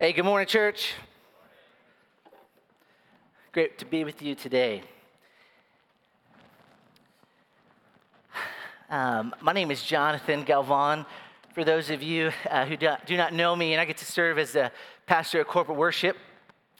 Hey, 0.00 0.12
good 0.12 0.24
morning, 0.24 0.46
church. 0.46 0.94
Great 3.50 3.78
to 3.78 3.84
be 3.84 4.04
with 4.04 4.22
you 4.22 4.36
today. 4.36 4.82
Um, 8.88 9.34
my 9.40 9.52
name 9.52 9.72
is 9.72 9.82
Jonathan 9.82 10.44
Galvan. 10.44 11.04
For 11.52 11.64
those 11.64 11.90
of 11.90 12.00
you 12.00 12.30
uh, 12.48 12.64
who 12.64 12.76
do, 12.76 13.16
not 13.16 13.34
know 13.34 13.56
me, 13.56 13.72
and 13.72 13.80
I 13.80 13.86
get 13.86 13.96
to 13.96 14.04
serve 14.04 14.38
as 14.38 14.52
the 14.52 14.70
pastor 15.06 15.40
of 15.40 15.48
corporate 15.48 15.76
worship, 15.76 16.16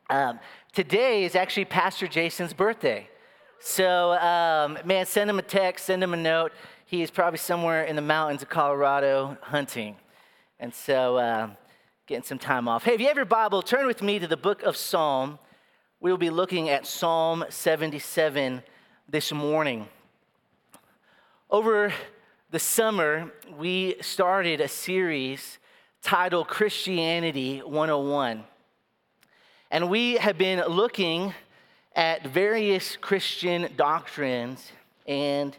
um, 0.08 0.38
today 0.72 1.24
is 1.24 1.34
actually 1.34 1.64
Pastor 1.64 2.06
Jason's 2.06 2.52
birthday. 2.52 3.08
So, 3.58 4.12
um, 4.12 4.78
man, 4.84 5.06
send 5.06 5.28
him 5.28 5.40
a 5.40 5.42
text, 5.42 5.86
send 5.86 6.04
him 6.04 6.14
a 6.14 6.16
note. 6.16 6.52
He 6.86 7.02
is 7.02 7.10
probably 7.10 7.38
somewhere 7.38 7.82
in 7.82 7.96
the 7.96 8.02
mountains 8.02 8.42
of 8.42 8.48
Colorado 8.48 9.36
hunting. 9.42 9.96
And 10.60 10.72
so, 10.72 11.16
uh, 11.16 11.48
getting 12.08 12.24
some 12.24 12.38
time 12.38 12.68
off. 12.68 12.84
Hey, 12.84 12.94
if 12.94 13.02
you 13.02 13.06
have 13.08 13.16
your 13.16 13.26
Bible, 13.26 13.60
turn 13.60 13.86
with 13.86 14.00
me 14.00 14.18
to 14.18 14.26
the 14.26 14.34
book 14.34 14.62
of 14.62 14.78
Psalm. 14.78 15.38
We 16.00 16.10
will 16.10 16.16
be 16.16 16.30
looking 16.30 16.70
at 16.70 16.86
Psalm 16.86 17.44
77 17.50 18.62
this 19.10 19.30
morning. 19.30 19.86
Over 21.50 21.92
the 22.50 22.58
summer, 22.58 23.30
we 23.58 23.96
started 24.00 24.62
a 24.62 24.68
series 24.68 25.58
titled 26.00 26.48
Christianity 26.48 27.58
101. 27.58 28.42
And 29.70 29.90
we 29.90 30.14
have 30.14 30.38
been 30.38 30.60
looking 30.66 31.34
at 31.94 32.26
various 32.26 32.96
Christian 32.96 33.68
doctrines 33.76 34.72
and 35.06 35.54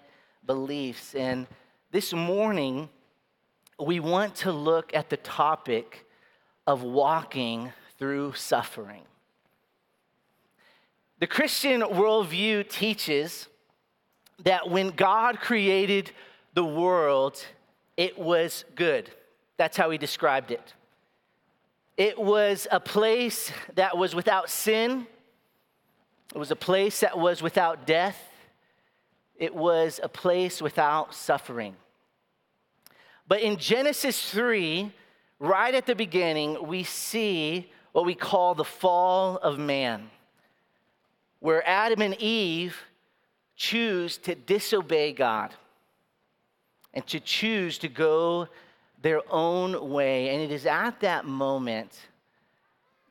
beliefs. 0.47 1.13
And 1.13 1.45
this 1.91 2.11
morning, 2.11 2.89
we 3.79 3.99
want 3.99 4.33
to 4.37 4.51
look 4.51 4.95
at 4.95 5.11
the 5.11 5.17
topic 5.17 6.07
of 6.69 6.83
walking 6.83 7.73
through 7.97 8.31
suffering. 8.33 9.01
The 11.17 11.25
Christian 11.25 11.81
worldview 11.81 12.69
teaches 12.69 13.47
that 14.43 14.69
when 14.69 14.91
God 14.91 15.39
created 15.39 16.11
the 16.53 16.63
world, 16.63 17.43
it 17.97 18.19
was 18.19 18.65
good. 18.75 19.09
That's 19.57 19.77
how 19.77 19.89
he 19.89 19.97
described 19.97 20.51
it. 20.51 20.75
It 21.97 22.19
was 22.19 22.67
a 22.69 22.79
place 22.79 23.51
that 23.73 23.97
was 23.97 24.13
without 24.13 24.51
sin, 24.51 25.07
it 26.35 26.37
was 26.37 26.51
a 26.51 26.55
place 26.55 26.99
that 26.99 27.17
was 27.17 27.41
without 27.41 27.87
death, 27.87 28.29
it 29.35 29.55
was 29.55 29.99
a 30.03 30.07
place 30.07 30.61
without 30.61 31.15
suffering. 31.15 31.75
But 33.27 33.41
in 33.41 33.57
Genesis 33.57 34.29
3, 34.29 34.93
right 35.39 35.73
at 35.73 35.85
the 35.85 35.95
beginning, 35.95 36.67
we 36.67 36.83
see 36.83 37.71
what 37.91 38.05
we 38.05 38.15
call 38.15 38.55
the 38.55 38.63
fall 38.63 39.37
of 39.37 39.57
man, 39.57 40.09
where 41.39 41.67
Adam 41.67 42.01
and 42.01 42.15
Eve 42.21 42.77
choose 43.55 44.17
to 44.17 44.35
disobey 44.35 45.11
God 45.11 45.53
and 46.93 47.05
to 47.07 47.19
choose 47.19 47.77
to 47.79 47.87
go 47.87 48.47
their 49.01 49.21
own 49.29 49.89
way. 49.89 50.29
And 50.29 50.41
it 50.41 50.51
is 50.51 50.65
at 50.65 50.99
that 51.01 51.25
moment 51.25 51.97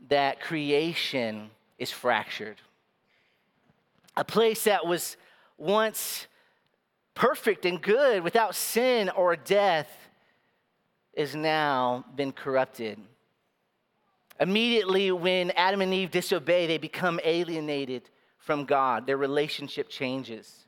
that 0.08 0.40
creation 0.40 1.50
is 1.78 1.90
fractured. 1.90 2.56
A 4.16 4.24
place 4.24 4.64
that 4.64 4.86
was 4.86 5.16
once 5.56 6.26
perfect 7.14 7.64
and 7.64 7.80
good 7.80 8.22
without 8.22 8.54
sin 8.54 9.08
or 9.10 9.36
death 9.36 10.07
is 11.18 11.34
now 11.34 12.04
been 12.14 12.30
corrupted. 12.30 12.96
Immediately, 14.38 15.10
when 15.10 15.50
Adam 15.50 15.80
and 15.80 15.92
Eve 15.92 16.12
disobey, 16.12 16.68
they 16.68 16.78
become 16.78 17.18
alienated 17.24 18.08
from 18.38 18.64
God. 18.64 19.04
Their 19.04 19.16
relationship 19.16 19.88
changes. 19.88 20.64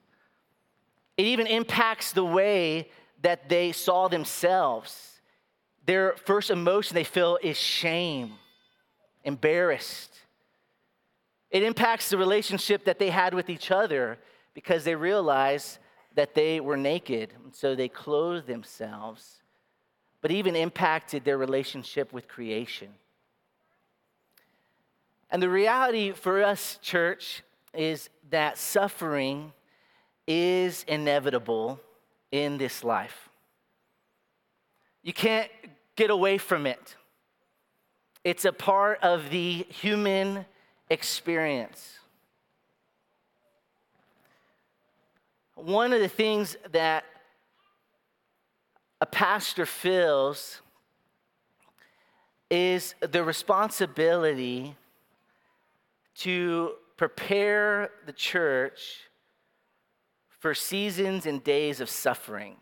It 1.16 1.26
even 1.26 1.46
impacts 1.46 2.10
the 2.10 2.24
way 2.24 2.88
that 3.22 3.48
they 3.48 3.70
saw 3.70 4.08
themselves. 4.08 5.20
Their 5.86 6.16
first 6.24 6.50
emotion 6.50 6.96
they 6.96 7.04
feel 7.04 7.38
is 7.40 7.56
shame, 7.56 8.32
embarrassed. 9.22 10.18
It 11.52 11.62
impacts 11.62 12.10
the 12.10 12.18
relationship 12.18 12.86
that 12.86 12.98
they 12.98 13.10
had 13.10 13.34
with 13.34 13.48
each 13.48 13.70
other 13.70 14.18
because 14.54 14.82
they 14.82 14.96
realize 14.96 15.78
that 16.16 16.34
they 16.34 16.58
were 16.58 16.76
naked, 16.76 17.32
and 17.44 17.54
so 17.54 17.76
they 17.76 17.88
clothed 17.88 18.48
themselves 18.48 19.39
but 20.20 20.30
even 20.30 20.56
impacted 20.56 21.24
their 21.24 21.38
relationship 21.38 22.12
with 22.12 22.28
creation. 22.28 22.88
And 25.30 25.42
the 25.42 25.48
reality 25.48 26.12
for 26.12 26.42
us, 26.42 26.78
church, 26.82 27.42
is 27.72 28.10
that 28.30 28.58
suffering 28.58 29.52
is 30.26 30.84
inevitable 30.88 31.80
in 32.32 32.58
this 32.58 32.84
life. 32.84 33.28
You 35.02 35.12
can't 35.12 35.50
get 35.96 36.10
away 36.10 36.38
from 36.38 36.66
it. 36.66 36.96
It's 38.22 38.44
a 38.44 38.52
part 38.52 38.98
of 39.02 39.30
the 39.30 39.66
human 39.68 40.44
experience. 40.90 41.98
One 45.54 45.92
of 45.92 46.00
the 46.00 46.08
things 46.08 46.56
that 46.72 47.04
a 49.00 49.06
pastor 49.06 49.64
feels 49.64 50.60
is 52.50 52.94
the 53.00 53.24
responsibility 53.24 54.76
to 56.16 56.72
prepare 56.96 57.90
the 58.06 58.12
church 58.12 59.08
for 60.28 60.54
seasons 60.54 61.26
and 61.26 61.42
days 61.44 61.80
of 61.80 61.88
suffering. 61.88 62.56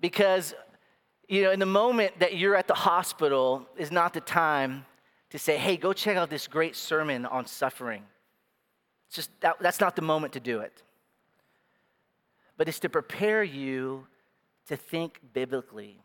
Because, 0.00 0.54
you 1.28 1.42
know, 1.42 1.50
in 1.50 1.58
the 1.58 1.66
moment 1.66 2.18
that 2.20 2.36
you're 2.36 2.56
at 2.56 2.68
the 2.68 2.74
hospital 2.74 3.66
is 3.76 3.90
not 3.90 4.14
the 4.14 4.20
time 4.20 4.86
to 5.30 5.38
say, 5.38 5.56
hey, 5.56 5.76
go 5.76 5.92
check 5.92 6.16
out 6.16 6.30
this 6.30 6.46
great 6.46 6.76
sermon 6.76 7.26
on 7.26 7.46
suffering. 7.46 8.04
It's 9.08 9.16
just, 9.16 9.40
that, 9.40 9.56
that's 9.60 9.80
not 9.80 9.96
the 9.96 10.02
moment 10.02 10.32
to 10.34 10.40
do 10.40 10.60
it 10.60 10.82
but 12.62 12.68
it's 12.68 12.78
to 12.78 12.88
prepare 12.88 13.42
you 13.42 14.06
to 14.68 14.76
think 14.76 15.18
biblically 15.32 15.98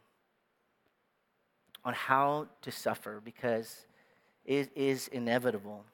on 1.86 1.94
how 1.94 2.48
to 2.64 2.72
suffer 2.72 3.22
because 3.24 3.86
it 4.44 4.72
is 4.76 5.08
inevitable. 5.10 5.86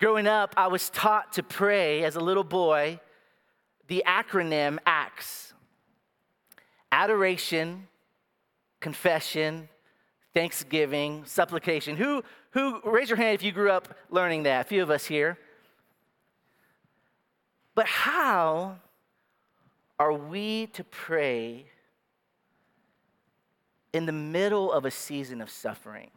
Growing 0.00 0.26
up, 0.26 0.54
I 0.56 0.66
was 0.66 0.90
taught 0.90 1.34
to 1.34 1.44
pray 1.44 2.02
as 2.02 2.16
a 2.16 2.20
little 2.20 2.42
boy 2.42 2.98
the 3.86 4.02
acronym 4.08 4.80
ACTS 4.84 5.54
adoration, 6.90 7.86
confession, 8.80 9.68
thanksgiving, 10.32 11.22
supplication. 11.26 11.96
Who, 11.96 12.24
who, 12.50 12.80
raise 12.84 13.08
your 13.08 13.18
hand 13.18 13.36
if 13.36 13.44
you 13.44 13.52
grew 13.52 13.70
up 13.70 13.96
learning 14.10 14.42
that? 14.42 14.66
A 14.66 14.68
few 14.68 14.82
of 14.82 14.90
us 14.90 15.06
here. 15.06 15.38
But 17.74 17.86
how 17.86 18.76
are 19.98 20.12
we 20.12 20.66
to 20.68 20.84
pray 20.84 21.66
in 23.92 24.06
the 24.06 24.12
middle 24.12 24.72
of 24.72 24.84
a 24.84 24.90
season 24.90 25.40
of 25.40 25.50
suffering? 25.50 26.10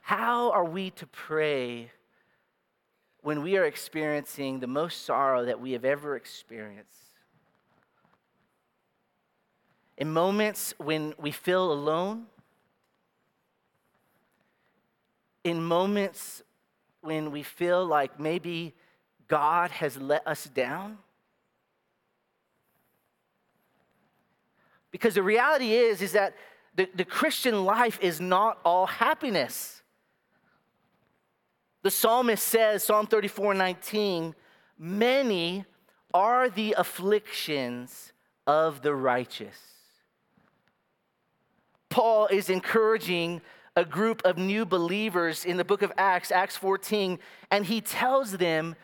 How 0.00 0.50
are 0.50 0.64
we 0.64 0.90
to 0.90 1.06
pray 1.06 1.92
when 3.22 3.42
we 3.42 3.56
are 3.56 3.64
experiencing 3.64 4.58
the 4.60 4.66
most 4.66 5.04
sorrow 5.04 5.44
that 5.44 5.60
we 5.60 5.72
have 5.72 5.84
ever 5.84 6.16
experienced? 6.16 7.14
In 9.96 10.12
moments 10.12 10.74
when 10.78 11.14
we 11.18 11.30
feel 11.30 11.72
alone, 11.72 12.26
in 15.44 15.62
moments 15.62 16.42
when 17.00 17.30
we 17.30 17.42
feel 17.42 17.84
like 17.84 18.20
maybe 18.20 18.74
God 19.28 19.70
has 19.70 19.96
let 19.96 20.26
us 20.26 20.44
down? 20.44 20.98
Because 24.90 25.14
the 25.14 25.22
reality 25.22 25.72
is, 25.72 26.02
is 26.02 26.12
that 26.12 26.34
the, 26.74 26.88
the 26.94 27.04
Christian 27.04 27.64
life 27.64 27.98
is 28.00 28.20
not 28.20 28.58
all 28.64 28.86
happiness. 28.86 29.82
The 31.82 31.90
psalmist 31.90 32.44
says, 32.44 32.82
Psalm 32.82 33.06
34 33.06 33.54
19, 33.54 34.34
many 34.78 35.64
are 36.12 36.50
the 36.50 36.74
afflictions 36.76 38.12
of 38.46 38.82
the 38.82 38.94
righteous. 38.94 39.56
Paul 41.88 42.26
is 42.26 42.50
encouraging 42.50 43.40
a 43.80 43.84
group 43.86 44.20
of 44.26 44.36
new 44.36 44.66
believers 44.66 45.46
in 45.46 45.56
the 45.56 45.64
book 45.64 45.80
of 45.80 45.90
Acts, 45.96 46.30
Acts 46.30 46.54
14, 46.54 47.18
and 47.50 47.64
he 47.64 47.80
tells 47.80 48.32
them 48.32 48.76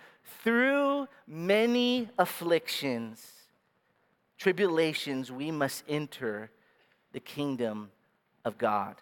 through 0.43 1.06
many 1.26 2.08
afflictions, 2.19 3.31
tribulations, 4.38 5.31
we 5.31 5.50
must 5.50 5.84
enter 5.87 6.50
the 7.12 7.20
kingdom 7.20 7.90
of 8.43 8.56
God. 8.56 8.96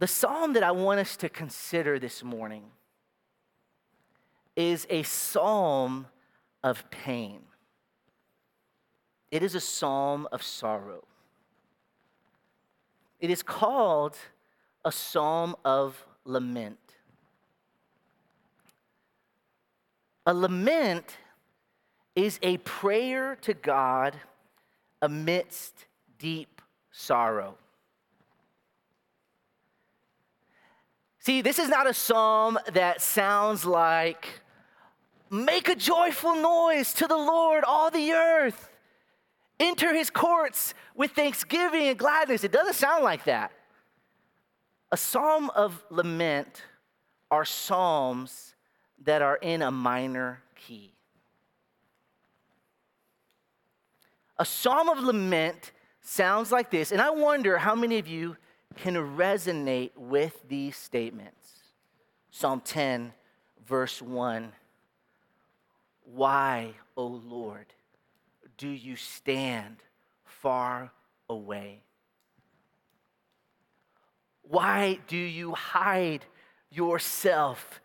The 0.00 0.08
psalm 0.08 0.54
that 0.54 0.64
I 0.64 0.72
want 0.72 0.98
us 0.98 1.16
to 1.18 1.28
consider 1.28 2.00
this 2.00 2.24
morning 2.24 2.64
is 4.56 4.88
a 4.90 5.04
psalm 5.04 6.06
of 6.64 6.90
pain. 6.90 7.42
It 9.30 9.44
is 9.44 9.54
a 9.54 9.60
psalm 9.60 10.26
of 10.32 10.42
sorrow. 10.42 11.04
It 13.20 13.30
is 13.30 13.42
called 13.42 14.16
a 14.84 14.90
psalm 14.90 15.54
of 15.64 16.06
lament. 16.24 16.78
A 20.26 20.34
lament 20.34 21.16
is 22.16 22.38
a 22.42 22.56
prayer 22.58 23.36
to 23.42 23.54
God 23.54 24.16
amidst 25.02 25.86
deep 26.18 26.62
sorrow. 26.90 27.56
See, 31.18 31.42
this 31.42 31.58
is 31.58 31.68
not 31.68 31.86
a 31.86 31.92
psalm 31.92 32.58
that 32.72 33.02
sounds 33.02 33.66
like, 33.66 34.26
make 35.30 35.68
a 35.68 35.74
joyful 35.74 36.34
noise 36.34 36.94
to 36.94 37.06
the 37.06 37.16
Lord, 37.16 37.62
all 37.64 37.90
the 37.90 38.12
earth. 38.12 38.69
Enter 39.60 39.94
his 39.94 40.08
courts 40.08 40.74
with 40.96 41.12
thanksgiving 41.12 41.88
and 41.88 41.98
gladness. 41.98 42.42
It 42.42 42.50
doesn't 42.50 42.74
sound 42.74 43.04
like 43.04 43.24
that. 43.24 43.52
A 44.90 44.96
psalm 44.96 45.50
of 45.50 45.84
lament 45.90 46.62
are 47.30 47.44
psalms 47.44 48.54
that 49.04 49.22
are 49.22 49.36
in 49.36 49.62
a 49.62 49.70
minor 49.70 50.42
key. 50.56 50.92
A 54.38 54.44
psalm 54.44 54.88
of 54.88 54.98
lament 54.98 55.72
sounds 56.00 56.50
like 56.50 56.70
this, 56.70 56.92
and 56.92 57.00
I 57.00 57.10
wonder 57.10 57.58
how 57.58 57.74
many 57.74 57.98
of 57.98 58.08
you 58.08 58.38
can 58.76 58.94
resonate 58.94 59.90
with 59.96 60.48
these 60.48 60.76
statements. 60.76 61.50
Psalm 62.30 62.62
10, 62.62 63.12
verse 63.66 64.00
1 64.00 64.52
Why, 66.04 66.72
O 66.96 67.06
Lord, 67.06 67.66
do 68.60 68.68
you 68.68 68.94
stand 68.94 69.76
far 70.22 70.92
away? 71.30 71.80
Why 74.42 74.98
do 75.08 75.16
you 75.16 75.54
hide 75.54 76.26
yourself 76.70 77.80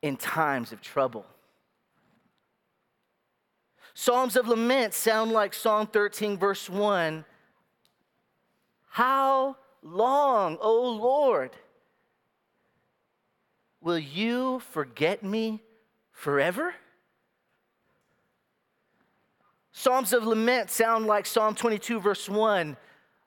in 0.00 0.16
times 0.16 0.70
of 0.70 0.80
trouble? 0.80 1.26
Psalms 3.94 4.36
of 4.36 4.46
lament 4.46 4.94
sound 4.94 5.32
like 5.32 5.52
Psalm 5.52 5.88
13, 5.88 6.38
verse 6.38 6.70
1. 6.70 7.24
How 8.90 9.56
long, 9.82 10.56
O 10.60 10.88
Lord, 10.92 11.50
will 13.80 13.98
you 13.98 14.60
forget 14.70 15.24
me 15.24 15.60
forever? 16.12 16.74
Psalms 19.72 20.12
of 20.12 20.24
lament 20.24 20.70
sound 20.70 21.06
like 21.06 21.24
Psalm 21.24 21.54
22, 21.54 21.98
verse 22.00 22.28
1. 22.28 22.76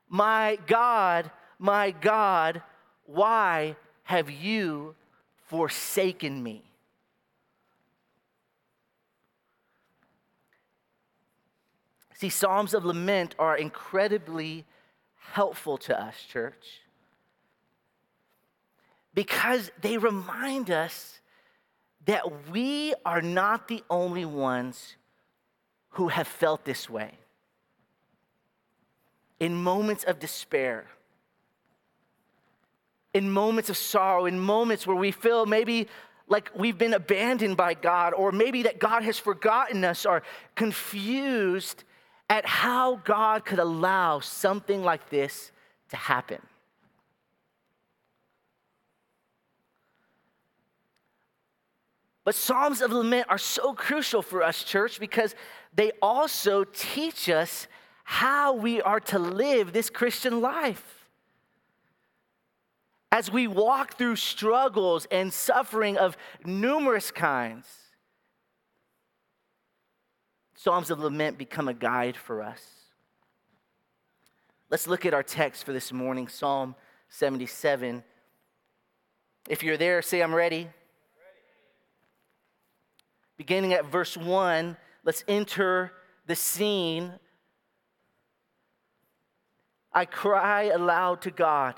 My 0.08 0.60
God, 0.68 1.32
my 1.58 1.92
God, 1.92 2.62
why 3.08 3.76
have 4.04 4.30
you 4.30 4.96
forsaken 5.48 6.42
me? 6.42 6.64
See, 12.14 12.30
Psalms 12.30 12.74
of 12.74 12.86
lament 12.86 13.36
are 13.38 13.58
incredibly 13.58 14.66
helpful 15.34 15.78
to 15.80 16.00
us, 16.00 16.16
church, 16.32 16.82
because 19.14 19.72
they 19.82 19.98
remind 19.98 20.70
us 20.70 21.20
that 22.06 22.50
we 22.50 22.94
are 23.06 23.22
not 23.22 23.68
the 23.68 23.84
only 23.90 24.26
ones 24.26 24.96
who 25.96 26.10
have 26.10 26.28
felt 26.28 26.66
this 26.66 26.90
way. 26.90 27.12
In 29.40 29.56
moments 29.56 30.04
of 30.04 30.20
despair, 30.20 30.86
in 33.14 33.32
moments 33.32 33.70
of 33.70 33.78
sorrow, 33.78 34.26
in 34.26 34.40
moments 34.40 34.86
where 34.86 34.96
we 34.96 35.12
feel 35.12 35.46
maybe 35.46 35.88
like 36.28 36.52
we've 36.56 36.78
been 36.78 36.94
abandoned 36.94 37.56
by 37.56 37.74
God, 37.74 38.14
or 38.14 38.32
maybe 38.32 38.64
that 38.64 38.80
God 38.80 39.04
has 39.04 39.18
forgotten 39.18 39.86
us, 39.86 40.06
or 40.06 40.24
confused 40.56 41.84
at 42.30 42.46
how 42.46 42.96
God 43.06 43.46
could 43.46 43.60
allow 43.60 44.20
something 44.20 44.84
like 44.84 45.10
this 45.10 45.52
to 45.90 45.96
happen. 45.96 46.42
But 52.26 52.36
Psalms 52.36 52.82
of 52.82 52.92
Lament 52.92 53.28
are 53.30 53.38
so 53.38 53.74
crucial 53.74 54.24
for 54.24 54.42
us, 54.42 54.64
church, 54.64 55.00
because 55.00 55.36
they 55.74 55.92
also 56.02 56.64
teach 56.64 57.30
us 57.30 57.68
how 58.04 58.54
we 58.54 58.82
are 58.82 59.00
to 59.00 59.20
live 59.20 59.72
this 59.72 59.92
Christian 59.92 60.42
life. 60.42 61.08
As 63.12 63.32
we 63.32 63.48
walk 63.48 63.98
through 63.98 64.16
struggles 64.18 65.08
and 65.12 65.32
suffering 65.32 65.98
of 65.98 66.18
numerous 66.44 67.12
kinds, 67.12 67.68
Psalms 70.56 70.90
of 70.90 71.00
Lament 71.00 71.38
become 71.38 71.68
a 71.68 71.74
guide 71.74 72.18
for 72.18 72.42
us. 72.42 72.62
Let's 74.72 74.88
look 74.88 75.06
at 75.06 75.14
our 75.14 75.22
text 75.22 75.64
for 75.64 75.74
this 75.74 75.94
morning, 75.94 76.28
Psalm 76.28 76.76
77. 77.10 78.04
If 79.48 79.62
you're 79.62 79.78
there, 79.78 80.02
say, 80.02 80.22
I'm 80.22 80.34
ready. 80.34 80.70
Beginning 83.38 83.74
at 83.74 83.86
verse 83.86 84.16
1, 84.16 84.78
let's 85.04 85.24
enter 85.28 85.92
the 86.26 86.36
scene. 86.36 87.14
I 89.92 90.06
cry 90.06 90.64
aloud 90.64 91.22
to 91.22 91.32
God, 91.32 91.76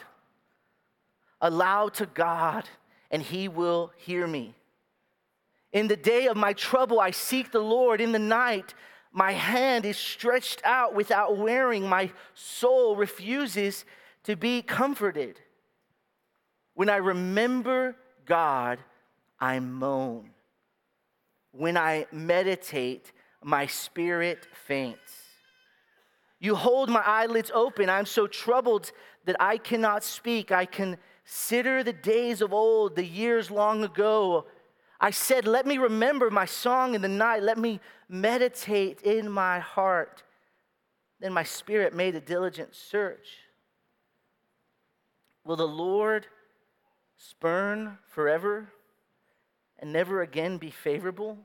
aloud 1.41 1.93
to 1.95 2.05
God, 2.05 2.67
and 3.11 3.21
he 3.21 3.47
will 3.47 3.91
hear 3.97 4.27
me. 4.27 4.55
In 5.71 5.87
the 5.87 5.97
day 5.97 6.27
of 6.27 6.37
my 6.37 6.53
trouble, 6.53 6.99
I 6.99 7.11
seek 7.11 7.51
the 7.51 7.59
Lord. 7.59 8.01
In 8.01 8.11
the 8.11 8.19
night, 8.19 8.73
my 9.11 9.31
hand 9.33 9.85
is 9.85 9.97
stretched 9.97 10.61
out 10.63 10.95
without 10.95 11.37
wearing. 11.37 11.87
My 11.87 12.11
soul 12.33 12.95
refuses 12.95 13.85
to 14.23 14.35
be 14.35 14.61
comforted. 14.61 15.39
When 16.73 16.89
I 16.89 16.97
remember 16.97 17.95
God, 18.25 18.79
I 19.39 19.59
moan. 19.59 20.31
When 21.57 21.75
I 21.75 22.05
meditate, 22.11 23.11
my 23.43 23.65
spirit 23.65 24.47
faints. 24.67 25.27
You 26.39 26.53
hold 26.53 26.89
my 26.89 27.01
eyelids 27.01 27.51
open. 27.53 27.89
I'm 27.89 28.05
so 28.05 28.27
troubled 28.27 28.91
that 29.25 29.35
I 29.39 29.57
cannot 29.57 30.03
speak. 30.03 30.51
I 30.51 30.65
consider 30.65 31.83
the 31.83 31.93
days 31.93 32.41
of 32.41 32.53
old, 32.53 32.95
the 32.95 33.03
years 33.03 33.49
long 33.49 33.83
ago. 33.83 34.45
I 35.01 35.09
said, 35.09 35.47
Let 35.47 35.65
me 35.65 35.79
remember 35.79 36.29
my 36.29 36.45
song 36.45 36.93
in 36.93 37.01
the 37.01 37.07
night. 37.07 37.41
Let 37.41 37.57
me 37.57 37.79
meditate 38.07 39.01
in 39.01 39.31
my 39.31 39.59
heart. 39.59 40.21
Then 41.19 41.33
my 41.33 41.43
spirit 41.43 41.95
made 41.95 42.13
a 42.13 42.21
diligent 42.21 42.75
search. 42.75 43.27
Will 45.43 45.55
the 45.55 45.67
Lord 45.67 46.27
spurn 47.17 47.97
forever 48.07 48.69
and 49.79 49.91
never 49.91 50.21
again 50.21 50.57
be 50.57 50.69
favorable? 50.69 51.39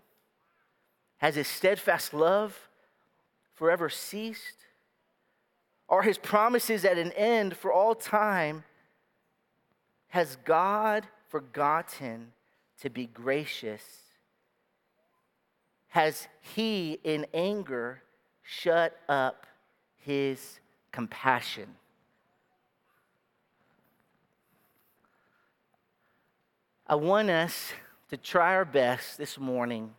Has 1.22 1.36
his 1.36 1.46
steadfast 1.46 2.12
love 2.12 2.68
forever 3.54 3.88
ceased? 3.88 4.56
Are 5.88 6.02
his 6.02 6.18
promises 6.18 6.84
at 6.84 6.98
an 6.98 7.12
end 7.12 7.56
for 7.56 7.72
all 7.72 7.94
time? 7.94 8.64
Has 10.08 10.34
God 10.44 11.06
forgotten 11.28 12.32
to 12.80 12.90
be 12.90 13.06
gracious? 13.06 13.84
Has 15.90 16.26
he 16.40 16.98
in 17.04 17.24
anger 17.32 18.02
shut 18.42 18.98
up 19.08 19.46
his 19.98 20.58
compassion? 20.90 21.76
I 26.84 26.96
want 26.96 27.30
us 27.30 27.72
to 28.10 28.16
try 28.16 28.56
our 28.56 28.64
best 28.64 29.18
this 29.18 29.38
morning 29.38 29.94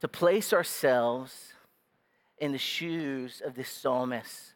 to 0.00 0.08
place 0.08 0.52
ourselves 0.52 1.52
in 2.38 2.52
the 2.52 2.58
shoes 2.58 3.42
of 3.44 3.54
this 3.54 3.68
psalmist. 3.68 4.54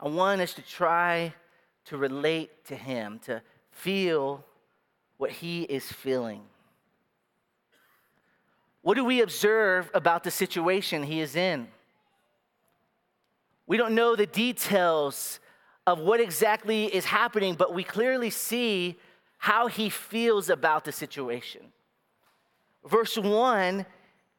I 0.00 0.08
want 0.08 0.40
us 0.40 0.54
to 0.54 0.62
try 0.62 1.34
to 1.86 1.96
relate 1.96 2.64
to 2.66 2.74
him, 2.74 3.20
to 3.24 3.42
feel 3.70 4.44
what 5.18 5.30
he 5.30 5.62
is 5.62 5.90
feeling. 5.90 6.42
What 8.82 8.94
do 8.94 9.04
we 9.04 9.20
observe 9.20 9.90
about 9.92 10.24
the 10.24 10.30
situation 10.30 11.02
he 11.02 11.20
is 11.20 11.36
in? 11.36 11.68
We 13.66 13.76
don't 13.76 13.94
know 13.94 14.16
the 14.16 14.26
details 14.26 15.38
of 15.86 16.00
what 16.00 16.20
exactly 16.20 16.86
is 16.86 17.04
happening, 17.04 17.54
but 17.54 17.74
we 17.74 17.84
clearly 17.84 18.30
see 18.30 18.98
how 19.38 19.68
he 19.68 19.90
feels 19.90 20.50
about 20.50 20.84
the 20.84 20.92
situation. 20.92 21.72
Verse 22.84 23.16
1, 23.16 23.84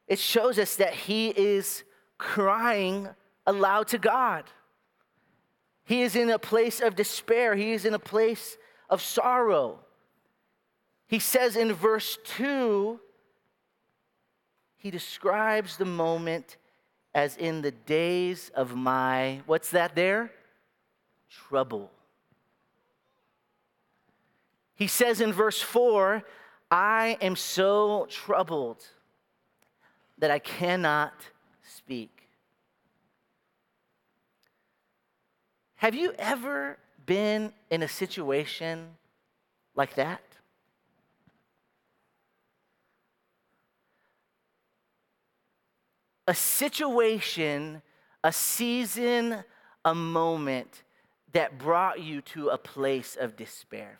it 0.08 0.18
shows 0.18 0.58
us 0.58 0.76
that 0.76 0.94
he 0.94 1.28
is 1.28 1.84
crying 2.18 3.08
aloud 3.46 3.88
to 3.88 3.98
God. 3.98 4.44
He 5.84 6.02
is 6.02 6.16
in 6.16 6.30
a 6.30 6.38
place 6.38 6.80
of 6.80 6.96
despair, 6.96 7.54
he 7.54 7.72
is 7.72 7.84
in 7.84 7.94
a 7.94 7.98
place 7.98 8.56
of 8.88 9.02
sorrow. 9.02 9.80
He 11.06 11.18
says 11.18 11.56
in 11.56 11.72
verse 11.72 12.18
2, 12.24 12.98
he 14.76 14.90
describes 14.90 15.76
the 15.76 15.84
moment 15.84 16.56
as 17.14 17.36
in 17.36 17.62
the 17.62 17.70
days 17.70 18.50
of 18.54 18.74
my, 18.74 19.42
what's 19.46 19.70
that 19.70 19.94
there? 19.94 20.32
Trouble. 21.28 21.90
He 24.74 24.86
says 24.86 25.20
in 25.20 25.32
verse 25.32 25.60
4, 25.60 26.24
I 26.72 27.18
am 27.20 27.36
so 27.36 28.06
troubled 28.08 28.82
that 30.16 30.30
I 30.30 30.38
cannot 30.38 31.12
speak. 31.62 32.28
Have 35.74 35.94
you 35.94 36.14
ever 36.18 36.78
been 37.04 37.52
in 37.70 37.82
a 37.82 37.88
situation 37.88 38.88
like 39.76 39.96
that? 39.96 40.22
a 46.28 46.34
situation, 46.34 47.82
a 48.22 48.32
season, 48.32 49.44
a 49.84 49.94
moment 49.94 50.82
that 51.32 51.58
brought 51.58 52.00
you 52.00 52.20
to 52.20 52.48
a 52.48 52.56
place 52.56 53.16
of 53.16 53.36
despair. 53.36 53.98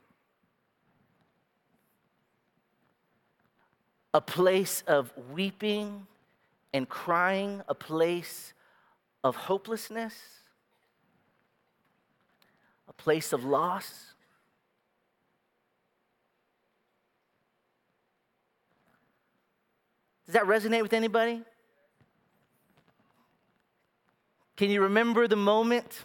A 4.15 4.21
place 4.21 4.83
of 4.87 5.13
weeping 5.33 6.07
and 6.73 6.89
crying, 6.89 7.63
a 7.69 7.75
place 7.75 8.53
of 9.25 9.37
hopelessness, 9.37 10.15
a 12.89 12.93
place 12.93 13.33
of 13.33 13.45
loss. 13.45 14.13
Does 20.27 20.35
that 20.35 20.45
resonate 20.45 20.83
with 20.83 20.93
anybody? 20.93 21.43
Can 24.57 24.71
you 24.71 24.83
remember 24.83 25.27
the 25.27 25.37
moment? 25.37 26.05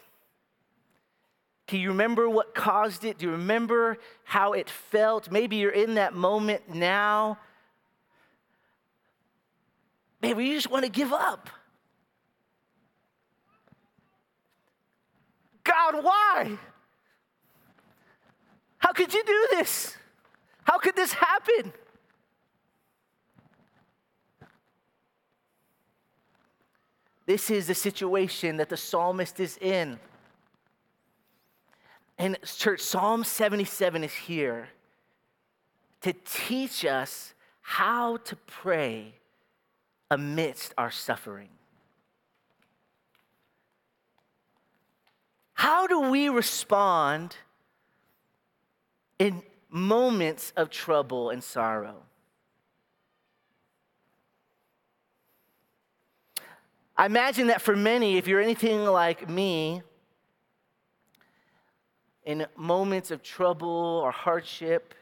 Can 1.66 1.80
you 1.80 1.88
remember 1.88 2.28
what 2.28 2.54
caused 2.54 3.04
it? 3.04 3.18
Do 3.18 3.26
you 3.26 3.32
remember 3.32 3.98
how 4.24 4.54
it 4.54 4.70
felt? 4.70 5.30
Maybe 5.30 5.56
you're 5.56 5.70
in 5.70 5.94
that 5.94 6.14
moment 6.14 6.74
now. 6.74 7.38
Maybe 10.20 10.44
you 10.46 10.54
just 10.54 10.70
want 10.70 10.84
to 10.84 10.90
give 10.90 11.12
up. 11.12 11.48
God, 15.62 16.02
why? 16.02 16.58
How 18.78 18.92
could 18.92 19.12
you 19.12 19.22
do 19.24 19.48
this? 19.52 19.96
How 20.64 20.78
could 20.78 20.96
this 20.96 21.12
happen? 21.12 21.72
This 27.26 27.50
is 27.50 27.66
the 27.66 27.74
situation 27.74 28.56
that 28.56 28.70
the 28.70 28.76
psalmist 28.76 29.38
is 29.38 29.58
in. 29.58 29.98
And, 32.16 32.38
church, 32.42 32.80
Psalm 32.80 33.22
77 33.22 34.02
is 34.02 34.14
here 34.14 34.70
to 36.00 36.14
teach 36.24 36.84
us 36.86 37.34
how 37.60 38.16
to 38.16 38.34
pray 38.34 39.17
amidst 40.10 40.74
our 40.78 40.90
suffering. 40.90 41.48
How 45.54 45.86
do 45.86 46.10
we 46.10 46.28
respond 46.28 47.36
in 49.18 49.42
moments 49.68 50.52
of 50.56 50.70
trouble 50.70 51.30
and 51.30 51.42
sorrow? 51.42 52.02
I 56.96 57.06
imagine 57.06 57.48
that 57.48 57.62
for 57.62 57.76
many, 57.76 58.16
if 58.16 58.26
you're 58.26 58.40
anything 58.40 58.84
like 58.84 59.28
me, 59.28 59.82
in 62.24 62.46
moments 62.56 63.10
of 63.10 63.22
trouble 63.22 63.68
or 63.68 64.10
hardship, 64.10 64.94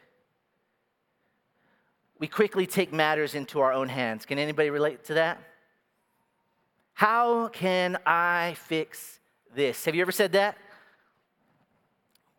we 2.19 2.27
quickly 2.27 2.65
take 2.65 2.91
matters 2.91 3.35
into 3.35 3.59
our 3.59 3.71
own 3.71 3.89
hands. 3.89 4.25
Can 4.25 4.39
anybody 4.39 4.69
relate 4.69 5.05
to 5.05 5.15
that? 5.15 5.39
How 6.93 7.47
can 7.49 7.97
I 8.05 8.55
fix 8.57 9.19
this? 9.53 9.85
Have 9.85 9.93
you 9.93 10.01
ever 10.01 10.11
said 10.11 10.31
that? 10.31 10.57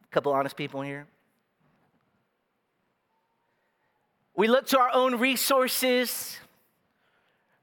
A 0.02 0.08
couple 0.08 0.32
honest 0.32 0.56
people 0.56 0.82
here. 0.82 1.06
We 4.34 4.48
look 4.48 4.66
to 4.68 4.78
our 4.78 4.90
own 4.92 5.16
resources. 5.16 6.38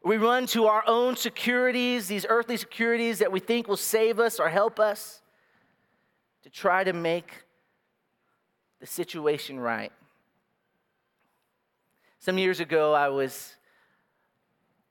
We 0.03 0.17
run 0.17 0.45
to 0.47 0.67
our 0.67 0.83
own 0.87 1.15
securities, 1.15 2.07
these 2.07 2.25
earthly 2.29 2.57
securities 2.57 3.19
that 3.19 3.31
we 3.31 3.39
think 3.39 3.67
will 3.67 3.75
save 3.75 4.19
us 4.19 4.39
or 4.39 4.49
help 4.49 4.79
us 4.79 5.21
to 6.43 6.49
try 6.49 6.83
to 6.83 6.93
make 6.93 7.43
the 8.79 8.85
situation 8.85 9.59
right. 9.59 9.91
Some 12.25 12.39
years 12.39 12.59
ago, 12.59 12.91
I 12.91 13.09
was 13.09 13.53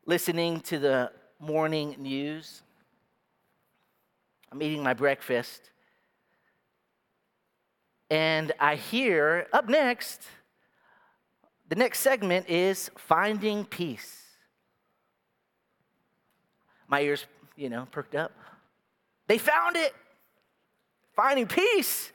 listening 0.07 0.61
to 0.61 0.79
the 0.79 1.11
morning 1.41 1.97
news. 1.99 2.63
I'm 4.53 4.63
eating 4.63 4.85
my 4.85 4.95
breakfast. 4.95 5.61
And 8.09 8.53
I 8.61 8.77
hear 8.77 9.49
up 9.53 9.69
next, 9.69 10.23
the 11.69 11.75
next 11.75 11.99
segment 11.99 12.49
is 12.49 12.89
Finding 12.97 13.65
Peace 13.65 14.21
my 16.87 17.01
ears, 17.01 17.27
you 17.57 17.69
know, 17.69 17.89
perked 17.91 18.15
up. 18.15 18.31
They 19.27 19.39
found 19.39 19.75
it. 19.75 19.93
Finding 21.17 21.49
peace. 21.49 22.13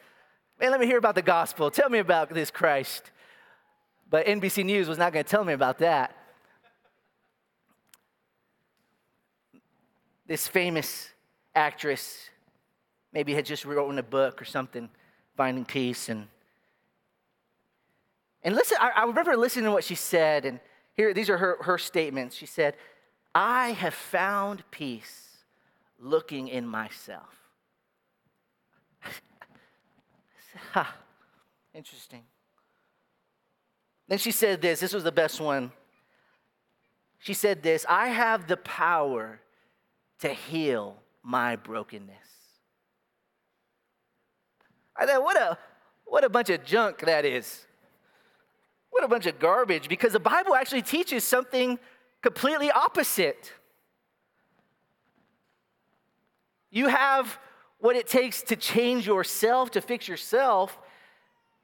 Man, 0.61 0.71
let 0.71 0.79
me 0.79 0.85
hear 0.85 0.97
about 0.97 1.15
the 1.15 1.21
gospel. 1.21 1.69
Tell 1.71 1.89
me 1.89 1.99
about 1.99 2.29
this 2.29 2.49
Christ. 2.49 3.11
But 4.09 4.25
NBC 4.25 4.65
News 4.65 4.87
was 4.87 4.97
not 4.97 5.13
going 5.13 5.23
to 5.23 5.29
tell 5.29 5.43
me 5.43 5.53
about 5.53 5.79
that. 5.79 6.15
This 10.25 10.47
famous 10.47 11.09
actress 11.55 12.29
maybe 13.13 13.33
had 13.33 13.45
just 13.45 13.65
written 13.65 13.97
a 13.97 14.03
book 14.03 14.41
or 14.41 14.45
something, 14.45 14.89
Finding 15.35 15.65
Peace. 15.65 16.09
And, 16.09 16.27
and 18.43 18.55
listen, 18.55 18.77
I, 18.79 18.91
I 18.95 19.03
remember 19.05 19.35
listening 19.35 19.65
to 19.65 19.71
what 19.71 19.83
she 19.83 19.95
said, 19.95 20.45
and 20.45 20.59
here, 20.95 21.13
these 21.13 21.29
are 21.29 21.37
her, 21.37 21.57
her 21.61 21.77
statements. 21.77 22.35
She 22.35 22.45
said, 22.45 22.75
I 23.33 23.69
have 23.71 23.93
found 23.93 24.63
peace 24.71 25.37
looking 25.99 26.47
in 26.47 26.67
myself. 26.67 27.35
ha, 30.71 30.95
interesting. 31.73 32.23
Then 34.09 34.17
she 34.17 34.31
said 34.31 34.61
this 34.61 34.81
this 34.81 34.93
was 34.93 35.05
the 35.05 35.11
best 35.11 35.39
one. 35.39 35.71
She 37.19 37.33
said 37.33 37.63
this 37.63 37.85
I 37.87 38.07
have 38.07 38.47
the 38.47 38.57
power 38.57 39.39
to 40.19 40.29
heal 40.33 40.97
my 41.23 41.55
brokenness. 41.55 42.17
I 44.95 45.05
thought, 45.05 45.23
what 45.23 45.37
a, 45.37 45.57
what 46.05 46.25
a 46.25 46.29
bunch 46.29 46.49
of 46.49 46.65
junk 46.65 46.99
that 47.05 47.23
is. 47.23 47.65
What 48.89 49.03
a 49.03 49.07
bunch 49.07 49.27
of 49.27 49.39
garbage, 49.39 49.87
because 49.87 50.11
the 50.13 50.19
Bible 50.19 50.55
actually 50.55 50.81
teaches 50.81 51.23
something 51.23 51.79
completely 52.21 52.69
opposite. 52.69 53.53
You 56.69 56.87
have 56.87 57.39
what 57.77 57.95
it 57.95 58.07
takes 58.07 58.41
to 58.43 58.55
change 58.57 59.07
yourself, 59.07 59.71
to 59.71 59.81
fix 59.81 60.07
yourself. 60.07 60.77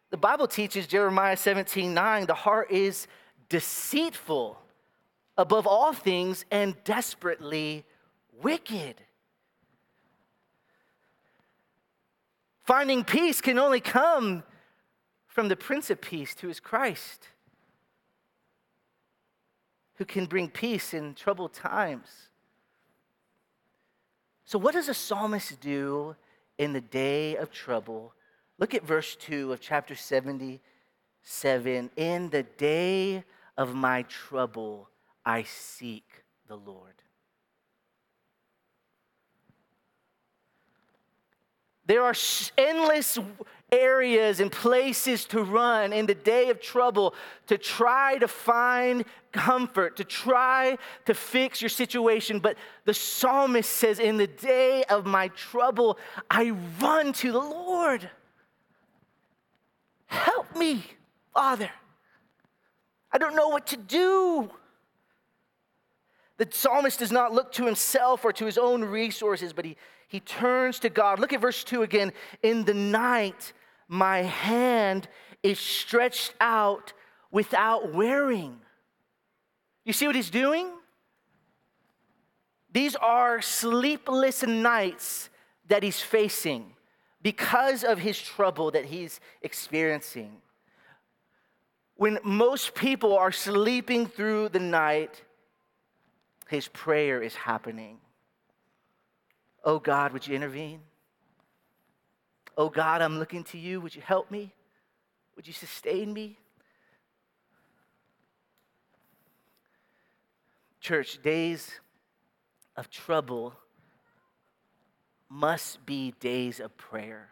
The 0.09 0.17
Bible 0.17 0.47
teaches 0.47 0.87
Jeremiah 0.87 1.37
17 1.37 1.93
9, 1.93 2.25
the 2.25 2.33
heart 2.33 2.71
is 2.71 3.07
deceitful 3.49 4.57
above 5.37 5.67
all 5.67 5.93
things 5.93 6.45
and 6.51 6.75
desperately 6.83 7.83
wicked. 8.41 9.01
Finding 12.63 13.03
peace 13.03 13.41
can 13.41 13.59
only 13.59 13.79
come 13.79 14.43
from 15.27 15.49
the 15.49 15.55
Prince 15.55 15.89
of 15.89 16.01
Peace, 16.01 16.35
who 16.39 16.49
is 16.49 16.59
Christ. 16.59 17.29
who 19.95 20.05
can 20.05 20.25
bring 20.25 20.49
peace 20.49 20.93
in 20.93 21.13
troubled 21.13 21.53
times. 21.53 22.29
So, 24.43 24.59
what 24.59 24.73
does 24.73 24.89
a 24.89 24.93
psalmist 24.93 25.59
do 25.59 26.15
in 26.57 26.73
the 26.73 26.81
day 26.81 27.35
of 27.35 27.51
trouble? 27.51 28.13
Look 28.57 28.73
at 28.73 28.83
verse 28.83 29.15
2 29.17 29.51
of 29.51 29.59
chapter 29.59 29.95
77. 29.95 31.89
In 31.97 32.29
the 32.29 32.43
day 32.43 33.23
of 33.57 33.75
my 33.75 34.03
trouble, 34.03 34.89
I 35.25 35.43
seek 35.43 36.05
the 36.47 36.55
Lord. 36.55 36.93
There 41.87 42.03
are 42.03 42.15
endless 42.57 43.19
areas 43.71 44.39
and 44.39 44.51
places 44.51 45.25
to 45.25 45.43
run 45.43 45.93
in 45.93 46.07
the 46.07 46.15
day 46.15 46.49
of 46.49 46.59
trouble 46.59 47.13
to 47.45 47.59
try 47.59 48.17
to 48.17 48.27
find 48.27 49.05
comfort, 49.31 49.97
to 49.97 50.03
try 50.03 50.77
to 51.05 51.13
fix 51.13 51.61
your 51.61 51.69
situation. 51.69 52.39
But 52.39 52.57
the 52.85 52.93
psalmist 52.93 53.69
says, 53.69 53.99
In 53.99 54.17
the 54.17 54.25
day 54.25 54.83
of 54.89 55.05
my 55.05 55.27
trouble, 55.29 55.99
I 56.29 56.51
run 56.81 57.13
to 57.13 57.31
the 57.31 57.39
Lord. 57.39 58.09
Help 60.07 60.55
me, 60.55 60.83
Father. 61.33 61.69
I 63.11 63.17
don't 63.17 63.35
know 63.35 63.49
what 63.49 63.67
to 63.67 63.77
do. 63.77 64.49
The 66.37 66.47
psalmist 66.51 66.99
does 66.99 67.11
not 67.11 67.33
look 67.33 67.51
to 67.53 67.65
himself 67.65 68.25
or 68.25 68.33
to 68.33 68.45
his 68.45 68.57
own 68.57 68.83
resources, 68.83 69.53
but 69.53 69.63
he 69.65 69.77
he 70.07 70.19
turns 70.19 70.79
to 70.79 70.89
God. 70.89 71.19
Look 71.19 71.33
at 71.33 71.41
verse 71.41 71.63
2 71.63 71.81
again. 71.83 72.13
In 72.43 72.63
the 72.63 72.73
night, 72.73 73.53
my 73.87 74.19
hand 74.19 75.07
is 75.43 75.59
stretched 75.59 76.33
out 76.39 76.93
without 77.31 77.93
wearing. 77.93 78.59
You 79.83 79.93
see 79.93 80.07
what 80.07 80.15
he's 80.15 80.29
doing? 80.29 80.69
These 82.71 82.95
are 82.95 83.41
sleepless 83.41 84.43
nights 84.43 85.29
that 85.67 85.83
he's 85.83 86.01
facing 86.01 86.74
because 87.25 87.83
of 87.83 87.97
his 87.97 88.21
trouble 88.21 88.69
that 88.69 88.85
he's 88.85 89.19
experiencing. 89.41 90.31
When 91.95 92.19
most 92.23 92.75
people 92.75 93.17
are 93.17 93.31
sleeping 93.31 94.05
through 94.05 94.49
the 94.49 94.59
night, 94.59 95.23
his 96.49 96.67
prayer 96.67 97.23
is 97.23 97.33
happening. 97.33 97.97
Oh 99.63 99.79
God, 99.79 100.13
would 100.13 100.27
you 100.27 100.35
intervene? 100.35 100.81
Oh 102.55 102.69
God, 102.69 103.01
I'm 103.01 103.17
looking 103.17 103.43
to 103.45 103.57
you. 103.57 103.81
Would 103.81 103.95
you 103.95 104.03
help 104.03 104.29
me? 104.29 104.53
Would 105.35 105.47
you 105.47 105.53
sustain 105.53 106.13
me? 106.13 106.37
Church, 110.79 111.19
days 111.23 111.71
of 112.77 112.91
trouble 112.91 113.55
must 115.29 115.85
be 115.85 116.13
days 116.19 116.59
of 116.59 116.75
prayer 116.77 117.29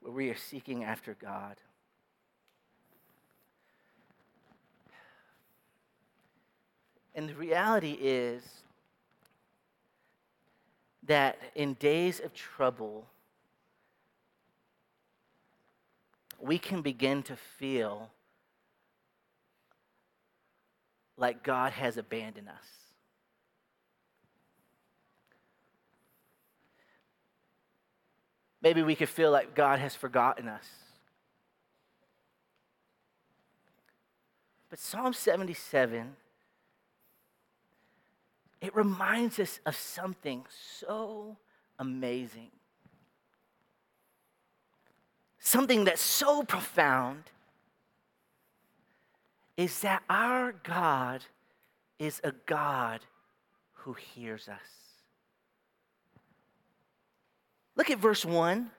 where 0.00 0.12
we 0.12 0.30
are 0.30 0.36
seeking 0.36 0.84
after 0.84 1.14
God. 1.20 1.56
And 7.14 7.28
the 7.28 7.34
reality 7.34 7.98
is, 8.00 8.42
that 11.08 11.38
in 11.54 11.72
days 11.74 12.20
of 12.20 12.32
trouble, 12.34 13.06
we 16.38 16.58
can 16.58 16.82
begin 16.82 17.22
to 17.24 17.34
feel 17.34 18.10
like 21.16 21.42
God 21.42 21.72
has 21.72 21.96
abandoned 21.96 22.48
us. 22.48 22.87
Maybe 28.68 28.82
we 28.82 28.96
could 28.96 29.08
feel 29.08 29.30
like 29.30 29.54
God 29.54 29.78
has 29.78 29.94
forgotten 29.94 30.46
us. 30.46 30.66
But 34.68 34.78
Psalm 34.78 35.14
77 35.14 36.16
it 38.60 38.76
reminds 38.76 39.38
us 39.38 39.58
of 39.64 39.74
something 39.74 40.44
so 40.50 41.38
amazing. 41.78 42.50
Something 45.38 45.84
that's 45.84 46.02
so 46.02 46.42
profound 46.42 47.22
is 49.56 49.80
that 49.80 50.02
our 50.10 50.52
God 50.52 51.24
is 51.98 52.20
a 52.22 52.32
God 52.44 53.00
who 53.72 53.94
hears 53.94 54.46
us. 54.46 54.87
Look 57.78 57.90
at 57.90 57.98
verse 57.98 58.24
1. 58.24 58.70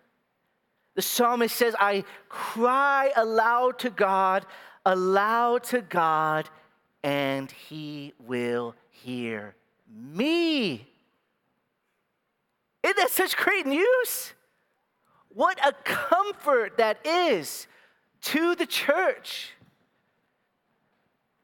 The 0.95 1.01
psalmist 1.01 1.55
says, 1.55 1.73
I 1.79 2.03
cry 2.27 3.11
aloud 3.15 3.79
to 3.79 3.89
God, 3.89 4.45
aloud 4.85 5.63
to 5.65 5.81
God, 5.81 6.49
and 7.01 7.49
he 7.49 8.13
will 8.19 8.75
hear 8.89 9.55
me. 9.89 10.85
Isn't 12.83 12.97
that 12.97 13.11
such 13.11 13.37
great 13.37 13.65
news? 13.65 14.33
What 15.29 15.57
a 15.65 15.71
comfort 15.85 16.77
that 16.77 17.05
is 17.05 17.67
to 18.23 18.55
the 18.55 18.65
church. 18.65 19.53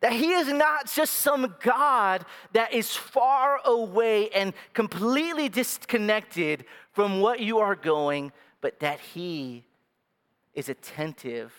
That 0.01 0.13
he 0.13 0.33
is 0.33 0.47
not 0.49 0.91
just 0.91 1.13
some 1.13 1.55
God 1.63 2.25
that 2.53 2.73
is 2.73 2.95
far 2.95 3.59
away 3.65 4.29
and 4.29 4.53
completely 4.73 5.49
disconnected 5.49 6.65
from 6.91 7.21
what 7.21 7.39
you 7.39 7.59
are 7.59 7.75
going, 7.75 8.31
but 8.61 8.79
that 8.81 8.99
he 8.99 9.63
is 10.53 10.69
attentive 10.69 11.53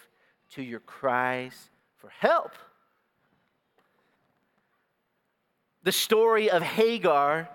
to 0.50 0.62
your 0.62 0.80
cries 0.80 1.70
for 1.96 2.10
help. 2.10 2.52
The 5.82 5.92
story 5.92 6.50
of 6.50 6.62
Hagar 6.62 7.48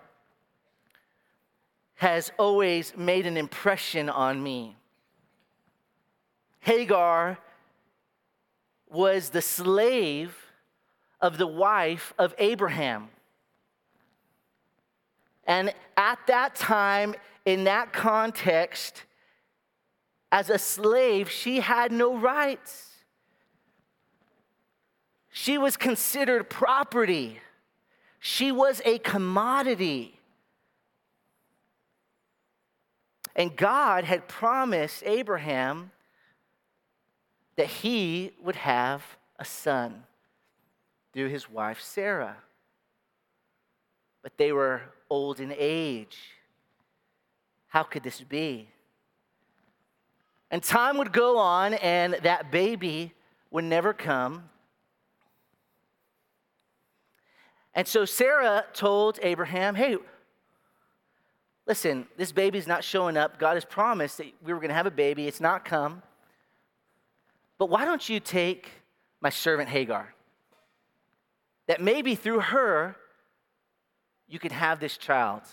has 1.96 2.32
always 2.40 2.96
made 2.98 3.28
an 3.28 3.38
impression 3.38 4.10
on 4.10 4.42
me. 4.42 4.76
Hagar 6.62 7.38
was 8.90 9.30
the 9.30 9.42
slave 9.42 10.36
of 11.22 11.38
the 11.38 11.48
wife 11.48 12.14
of 12.18 12.34
Abraham. 12.38 13.10
And 15.46 15.74
at 15.98 16.20
that 16.28 16.56
time, 16.56 17.16
in 17.46 17.66
that 17.66 17.94
context, 17.94 19.04
as 20.32 20.50
a 20.50 20.58
slave, 20.58 21.30
she 21.30 21.60
had 21.60 21.92
no 21.92 22.18
rights. 22.18 22.88
She 25.30 25.58
was 25.58 25.78
considered 25.78 26.50
property. 26.50 27.40
She 28.20 28.52
was 28.52 28.82
a 28.86 29.00
commodity. 29.00 30.20
And 33.36 33.56
God 33.56 34.04
had 34.04 34.28
promised 34.28 35.04
Abraham 35.06 35.92
that 37.56 37.68
he 37.68 38.32
would 38.42 38.58
have 38.58 39.04
a 39.40 39.46
son 39.46 40.04
through 41.14 41.30
his 41.30 41.50
wife 41.50 41.82
Sarah. 41.82 42.38
But 44.24 44.38
they 44.38 44.52
were 44.52 44.82
old 45.10 45.40
in 45.40 45.54
age. 45.58 46.18
How 47.68 47.84
could 47.84 48.04
this 48.04 48.22
be? 48.22 48.68
And 50.52 50.62
time 50.62 50.98
would 50.98 51.14
go 51.14 51.38
on, 51.38 51.74
and 51.76 52.16
that 52.24 52.52
baby 52.52 53.14
would 53.50 53.64
never 53.64 53.94
come. 53.94 54.50
And 57.74 57.88
so 57.88 58.04
Sarah 58.04 58.66
told 58.74 59.18
Abraham, 59.22 59.76
hey, 59.76 59.96
listen, 61.66 62.06
this 62.18 62.34
baby's 62.34 62.68
not 62.68 62.84
showing 62.84 63.16
up. 63.16 63.40
God 63.40 63.54
has 63.54 63.64
promised 63.64 64.18
that 64.18 64.28
we 64.44 64.52
were 64.52 64.60
going 64.60 64.70
to 64.70 64.76
have 64.76 64.86
a 64.86 64.92
baby. 64.92 65.28
It's 65.28 65.40
not 65.40 65.64
come. 65.64 66.02
But 67.58 67.70
why 67.70 67.86
don't 67.86 68.08
you 68.10 68.20
take 68.20 68.70
my 69.22 69.30
servant 69.30 69.70
Hagar? 69.70 70.14
That 71.72 71.80
maybe 71.80 72.16
through 72.16 72.42
her, 72.42 72.98
you 74.28 74.40
could 74.40 74.52
have 74.52 74.82
this 74.82 74.98
child. 74.98 75.44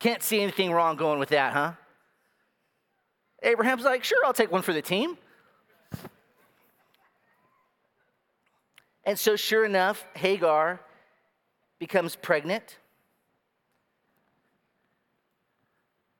Can't 0.00 0.20
see 0.20 0.40
anything 0.40 0.72
wrong 0.72 0.96
going 0.96 1.20
with 1.20 1.28
that, 1.28 1.52
huh? 1.52 1.74
Abraham's 3.44 3.84
like, 3.84 4.02
sure, 4.02 4.18
I'll 4.26 4.32
take 4.32 4.50
one 4.50 4.62
for 4.62 4.72
the 4.72 4.82
team. 4.82 5.16
And 9.04 9.16
so, 9.16 9.36
sure 9.36 9.64
enough, 9.64 10.04
Hagar 10.14 10.80
becomes 11.78 12.16
pregnant. 12.16 12.78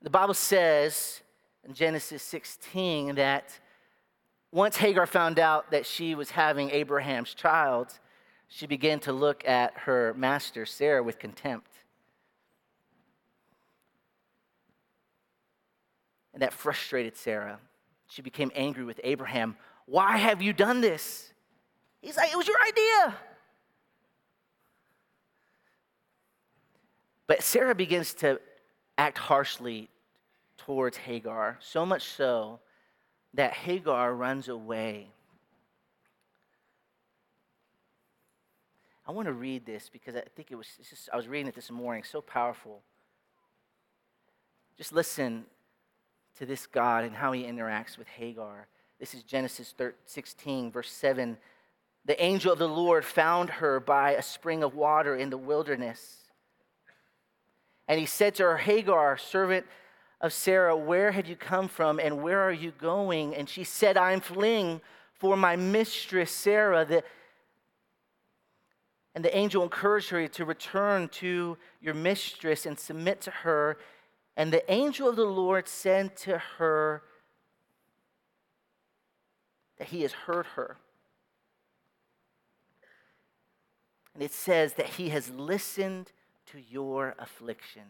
The 0.00 0.10
Bible 0.10 0.34
says 0.34 1.22
in 1.64 1.74
Genesis 1.74 2.22
16 2.22 3.16
that 3.16 3.58
Once 4.56 4.78
Hagar 4.78 5.04
found 5.04 5.38
out 5.38 5.70
that 5.70 5.84
she 5.84 6.14
was 6.14 6.30
having 6.30 6.70
Abraham's 6.70 7.34
child, 7.34 7.92
she 8.48 8.66
began 8.66 8.98
to 9.00 9.12
look 9.12 9.46
at 9.46 9.74
her 9.80 10.14
master, 10.16 10.64
Sarah, 10.64 11.02
with 11.02 11.18
contempt. 11.18 11.70
And 16.32 16.40
that 16.40 16.54
frustrated 16.54 17.18
Sarah. 17.18 17.58
She 18.08 18.22
became 18.22 18.50
angry 18.54 18.82
with 18.82 18.98
Abraham. 19.04 19.58
Why 19.84 20.16
have 20.16 20.40
you 20.40 20.54
done 20.54 20.80
this? 20.80 21.34
He's 22.00 22.16
like, 22.16 22.32
It 22.32 22.36
was 22.38 22.48
your 22.48 22.56
idea. 22.66 23.14
But 27.26 27.42
Sarah 27.42 27.74
begins 27.74 28.14
to 28.14 28.40
act 28.96 29.18
harshly 29.18 29.90
towards 30.56 30.96
Hagar, 30.96 31.58
so 31.60 31.84
much 31.84 32.04
so 32.04 32.60
that 33.36 33.52
Hagar 33.52 34.14
runs 34.14 34.48
away. 34.48 35.08
I 39.06 39.12
want 39.12 39.26
to 39.26 39.32
read 39.32 39.64
this 39.64 39.88
because 39.92 40.16
I 40.16 40.22
think 40.34 40.50
it 40.50 40.56
was 40.56 40.66
just, 40.88 41.08
I 41.12 41.16
was 41.16 41.28
reading 41.28 41.46
it 41.46 41.54
this 41.54 41.70
morning, 41.70 42.02
so 42.02 42.20
powerful. 42.20 42.80
Just 44.76 44.92
listen 44.92 45.44
to 46.38 46.46
this 46.46 46.66
God 46.66 47.04
and 47.04 47.14
how 47.14 47.32
he 47.32 47.44
interacts 47.44 47.98
with 47.98 48.08
Hagar. 48.08 48.66
This 48.98 49.14
is 49.14 49.22
Genesis 49.22 49.74
16, 50.06 50.72
verse 50.72 50.90
7. 50.90 51.36
The 52.06 52.22
angel 52.22 52.52
of 52.52 52.58
the 52.58 52.68
Lord 52.68 53.04
found 53.04 53.50
her 53.50 53.80
by 53.80 54.12
a 54.12 54.22
spring 54.22 54.62
of 54.62 54.74
water 54.74 55.14
in 55.14 55.28
the 55.30 55.38
wilderness. 55.38 56.30
And 57.86 58.00
he 58.00 58.06
said 58.06 58.34
to 58.36 58.44
her, 58.44 58.56
Hagar, 58.56 59.18
servant 59.18 59.66
of 60.20 60.32
Sarah, 60.32 60.76
Where 60.76 61.12
have 61.12 61.26
you 61.26 61.36
come 61.36 61.68
from 61.68 62.00
and 62.00 62.22
where 62.22 62.40
are 62.40 62.52
you 62.52 62.72
going? 62.72 63.34
And 63.34 63.48
she 63.48 63.64
said, 63.64 63.96
I'm 63.96 64.20
fleeing 64.20 64.80
for 65.14 65.36
my 65.36 65.56
mistress 65.56 66.30
Sarah. 66.30 66.84
The, 66.84 67.04
and 69.14 69.24
the 69.24 69.36
angel 69.36 69.62
encouraged 69.62 70.10
her 70.10 70.28
to 70.28 70.44
return 70.44 71.08
to 71.08 71.56
your 71.80 71.94
mistress 71.94 72.66
and 72.66 72.78
submit 72.78 73.20
to 73.22 73.30
her. 73.30 73.78
And 74.36 74.52
the 74.52 74.70
angel 74.70 75.08
of 75.08 75.16
the 75.16 75.24
Lord 75.24 75.68
said 75.68 76.16
to 76.18 76.38
her 76.58 77.02
that 79.78 79.88
he 79.88 80.02
has 80.02 80.12
heard 80.12 80.46
her. 80.54 80.76
And 84.14 84.22
it 84.22 84.32
says 84.32 84.74
that 84.74 84.86
he 84.86 85.10
has 85.10 85.30
listened 85.30 86.12
to 86.52 86.58
your 86.70 87.14
affliction. 87.18 87.82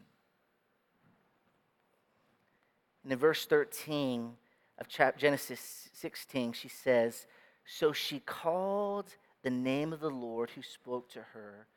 And 3.06 3.12
in 3.12 3.20
verse 3.20 3.46
13 3.46 4.32
of 4.78 4.88
Genesis 5.16 5.90
16, 5.92 6.54
she 6.54 6.66
says, 6.66 7.28
So 7.64 7.92
she 7.92 8.18
called 8.18 9.14
the 9.44 9.50
name 9.50 9.92
of 9.92 10.00
the 10.00 10.10
Lord 10.10 10.50
who 10.50 10.62
spoke 10.62 11.08
to 11.10 11.20
her, 11.32 11.68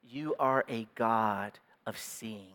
You 0.00 0.36
are 0.38 0.64
a 0.68 0.86
God 0.94 1.58
of 1.88 1.98
seeing. 1.98 2.54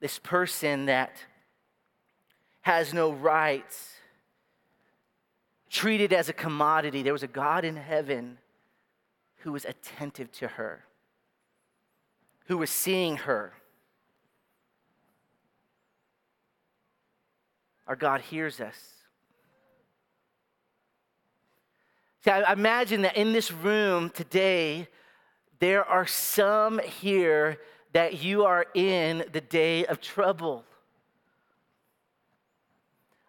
This 0.00 0.18
person 0.18 0.86
that 0.86 1.14
has 2.62 2.92
no 2.92 3.12
rights, 3.12 3.92
treated 5.70 6.12
as 6.12 6.28
a 6.28 6.32
commodity. 6.32 7.04
There 7.04 7.12
was 7.12 7.22
a 7.22 7.28
God 7.28 7.64
in 7.64 7.76
heaven 7.76 8.38
who 9.42 9.52
was 9.52 9.64
attentive 9.64 10.32
to 10.32 10.48
her, 10.48 10.84
who 12.46 12.58
was 12.58 12.70
seeing 12.70 13.16
her. 13.18 13.52
Our 17.86 17.96
God 17.96 18.20
hears 18.20 18.60
us. 18.60 18.76
See, 22.24 22.30
I 22.30 22.52
imagine 22.52 23.02
that 23.02 23.16
in 23.16 23.32
this 23.32 23.50
room 23.50 24.10
today, 24.10 24.88
there 25.58 25.84
are 25.84 26.06
some 26.06 26.78
here 26.78 27.58
that 27.92 28.22
you 28.22 28.44
are 28.44 28.66
in 28.74 29.24
the 29.32 29.40
day 29.40 29.84
of 29.86 30.00
trouble. 30.00 30.64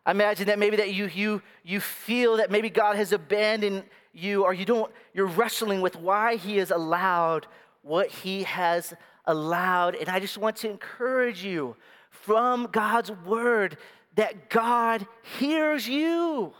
I 0.05 0.11
imagine 0.11 0.47
that 0.47 0.59
maybe 0.59 0.77
that 0.77 0.93
you, 0.93 1.07
you, 1.07 1.41
you 1.63 1.79
feel 1.79 2.37
that 2.37 2.51
maybe 2.51 2.69
God 2.69 2.95
has 2.95 3.13
abandoned 3.13 3.83
you 4.13 4.43
or 4.43 4.53
you 4.53 4.65
don't, 4.65 4.91
you're 5.13 5.27
wrestling 5.27 5.81
with 5.81 5.95
why 5.95 6.35
he 6.35 6.57
has 6.57 6.71
allowed 6.71 7.47
what 7.83 8.09
he 8.09 8.43
has 8.43 8.93
allowed. 9.25 9.95
And 9.95 10.09
I 10.09 10.19
just 10.19 10.37
want 10.37 10.55
to 10.57 10.69
encourage 10.69 11.43
you 11.43 11.75
from 12.09 12.67
God's 12.71 13.11
word 13.11 13.77
that 14.15 14.49
God 14.49 15.05
hears 15.37 15.87
you. 15.87 16.53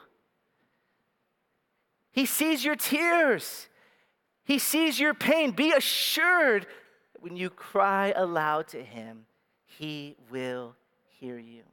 He 2.11 2.27
sees 2.27 2.63
your 2.63 2.75
tears. 2.75 3.67
He 4.45 4.59
sees 4.59 4.99
your 4.99 5.15
pain. 5.15 5.51
Be 5.51 5.71
assured 5.71 6.67
when 7.19 7.35
you 7.37 7.49
cry 7.49 8.13
aloud 8.15 8.67
to 8.67 8.83
him, 8.83 9.25
he 9.65 10.17
will 10.29 10.75
hear 11.19 11.39
you. 11.39 11.63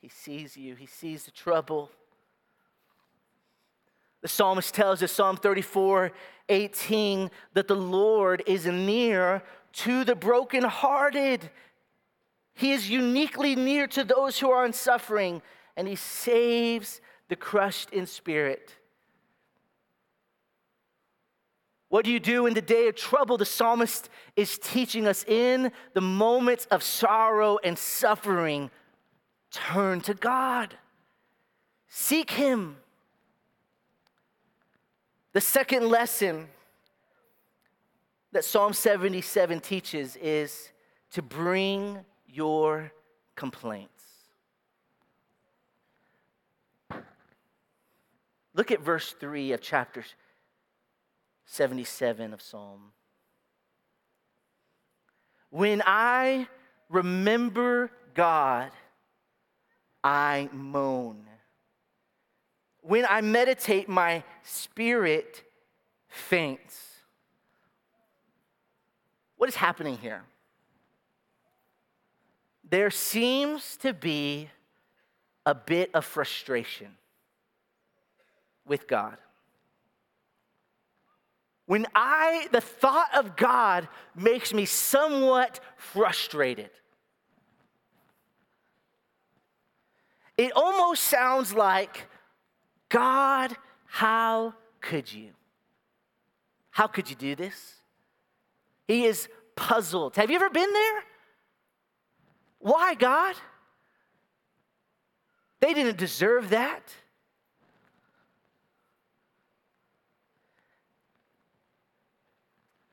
He 0.00 0.08
sees 0.08 0.56
you, 0.56 0.74
He 0.74 0.86
sees 0.86 1.24
the 1.24 1.30
trouble. 1.30 1.90
The 4.28 4.34
psalmist 4.34 4.74
tells 4.74 5.02
us, 5.02 5.10
Psalm 5.10 5.38
34 5.38 6.12
18, 6.50 7.30
that 7.54 7.66
the 7.66 7.74
Lord 7.74 8.42
is 8.46 8.66
near 8.66 9.42
to 9.72 10.04
the 10.04 10.14
brokenhearted. 10.14 11.48
He 12.52 12.72
is 12.72 12.90
uniquely 12.90 13.56
near 13.56 13.86
to 13.86 14.04
those 14.04 14.38
who 14.38 14.50
are 14.50 14.66
in 14.66 14.74
suffering, 14.74 15.40
and 15.78 15.88
He 15.88 15.96
saves 15.96 17.00
the 17.30 17.36
crushed 17.36 17.88
in 17.88 18.04
spirit. 18.04 18.76
What 21.88 22.04
do 22.04 22.10
you 22.10 22.20
do 22.20 22.44
in 22.44 22.52
the 22.52 22.60
day 22.60 22.88
of 22.88 22.96
trouble? 22.96 23.38
The 23.38 23.46
psalmist 23.46 24.10
is 24.36 24.58
teaching 24.58 25.06
us 25.06 25.24
in 25.24 25.72
the 25.94 26.02
moments 26.02 26.66
of 26.66 26.82
sorrow 26.82 27.58
and 27.64 27.78
suffering 27.78 28.70
Turn 29.50 30.02
to 30.02 30.12
God, 30.12 30.76
seek 31.88 32.32
Him. 32.32 32.76
The 35.38 35.42
second 35.42 35.88
lesson 35.88 36.48
that 38.32 38.44
Psalm 38.44 38.72
77 38.72 39.60
teaches 39.60 40.16
is 40.16 40.72
to 41.12 41.22
bring 41.22 42.00
your 42.26 42.90
complaints. 43.36 44.02
Look 48.52 48.72
at 48.72 48.80
verse 48.80 49.14
3 49.20 49.52
of 49.52 49.60
chapter 49.60 50.04
77 51.46 52.34
of 52.34 52.42
Psalm. 52.42 52.90
When 55.50 55.84
I 55.86 56.48
remember 56.88 57.92
God, 58.12 58.72
I 60.02 60.48
moan. 60.52 61.27
When 62.88 63.04
I 63.06 63.20
meditate, 63.20 63.86
my 63.86 64.24
spirit 64.42 65.44
faints. 66.08 66.86
What 69.36 69.50
is 69.50 69.56
happening 69.56 69.98
here? 69.98 70.22
There 72.66 72.90
seems 72.90 73.76
to 73.82 73.92
be 73.92 74.48
a 75.44 75.54
bit 75.54 75.90
of 75.92 76.06
frustration 76.06 76.88
with 78.66 78.88
God. 78.88 79.18
When 81.66 81.86
I, 81.94 82.48
the 82.52 82.62
thought 82.62 83.14
of 83.14 83.36
God 83.36 83.86
makes 84.16 84.54
me 84.54 84.64
somewhat 84.64 85.60
frustrated. 85.76 86.70
It 90.38 90.52
almost 90.56 91.02
sounds 91.02 91.52
like, 91.52 92.06
God, 92.88 93.56
how 93.86 94.54
could 94.80 95.12
you? 95.12 95.30
How 96.70 96.86
could 96.86 97.10
you 97.10 97.16
do 97.16 97.34
this? 97.34 97.74
He 98.86 99.04
is 99.04 99.28
puzzled. 99.56 100.16
Have 100.16 100.30
you 100.30 100.36
ever 100.36 100.50
been 100.50 100.72
there? 100.72 101.04
Why, 102.60 102.94
God? 102.94 103.34
They 105.60 105.74
didn't 105.74 105.98
deserve 105.98 106.50
that. 106.50 106.82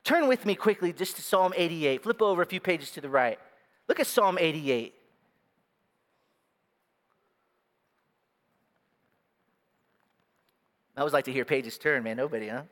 Turn 0.02 0.28
with 0.28 0.44
me 0.46 0.54
quickly 0.54 0.92
just 0.92 1.16
to 1.16 1.22
Psalm 1.22 1.52
88. 1.56 2.02
Flip 2.02 2.22
over 2.22 2.42
a 2.42 2.46
few 2.46 2.60
pages 2.60 2.90
to 2.92 3.00
the 3.00 3.08
right. 3.08 3.38
Look 3.88 4.00
at 4.00 4.06
Psalm 4.06 4.38
88. 4.40 4.94
I 10.96 11.00
always 11.00 11.12
like 11.12 11.26
to 11.26 11.32
hear 11.32 11.44
pages 11.44 11.76
turn, 11.76 12.02
man. 12.02 12.16
Nobody, 12.16 12.48
huh? 12.48 12.62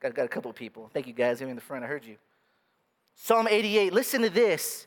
Got, 0.00 0.14
got 0.14 0.26
a 0.26 0.28
couple 0.28 0.52
people. 0.52 0.90
Thank 0.92 1.06
you 1.06 1.14
guys 1.14 1.38
here 1.38 1.48
in 1.48 1.54
the 1.54 1.62
front. 1.62 1.84
I 1.84 1.86
heard 1.86 2.04
you. 2.04 2.16
Psalm 3.14 3.48
88, 3.48 3.94
listen 3.94 4.20
to 4.22 4.30
this 4.30 4.86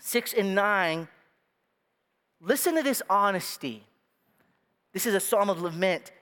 6 0.00 0.34
and 0.34 0.54
9. 0.54 1.08
Listen 2.42 2.76
to 2.76 2.82
this 2.82 3.02
honesty. 3.08 3.84
This 4.92 5.06
is 5.06 5.14
a 5.14 5.20
psalm 5.20 5.48
of 5.48 5.62
lament. 5.62 6.12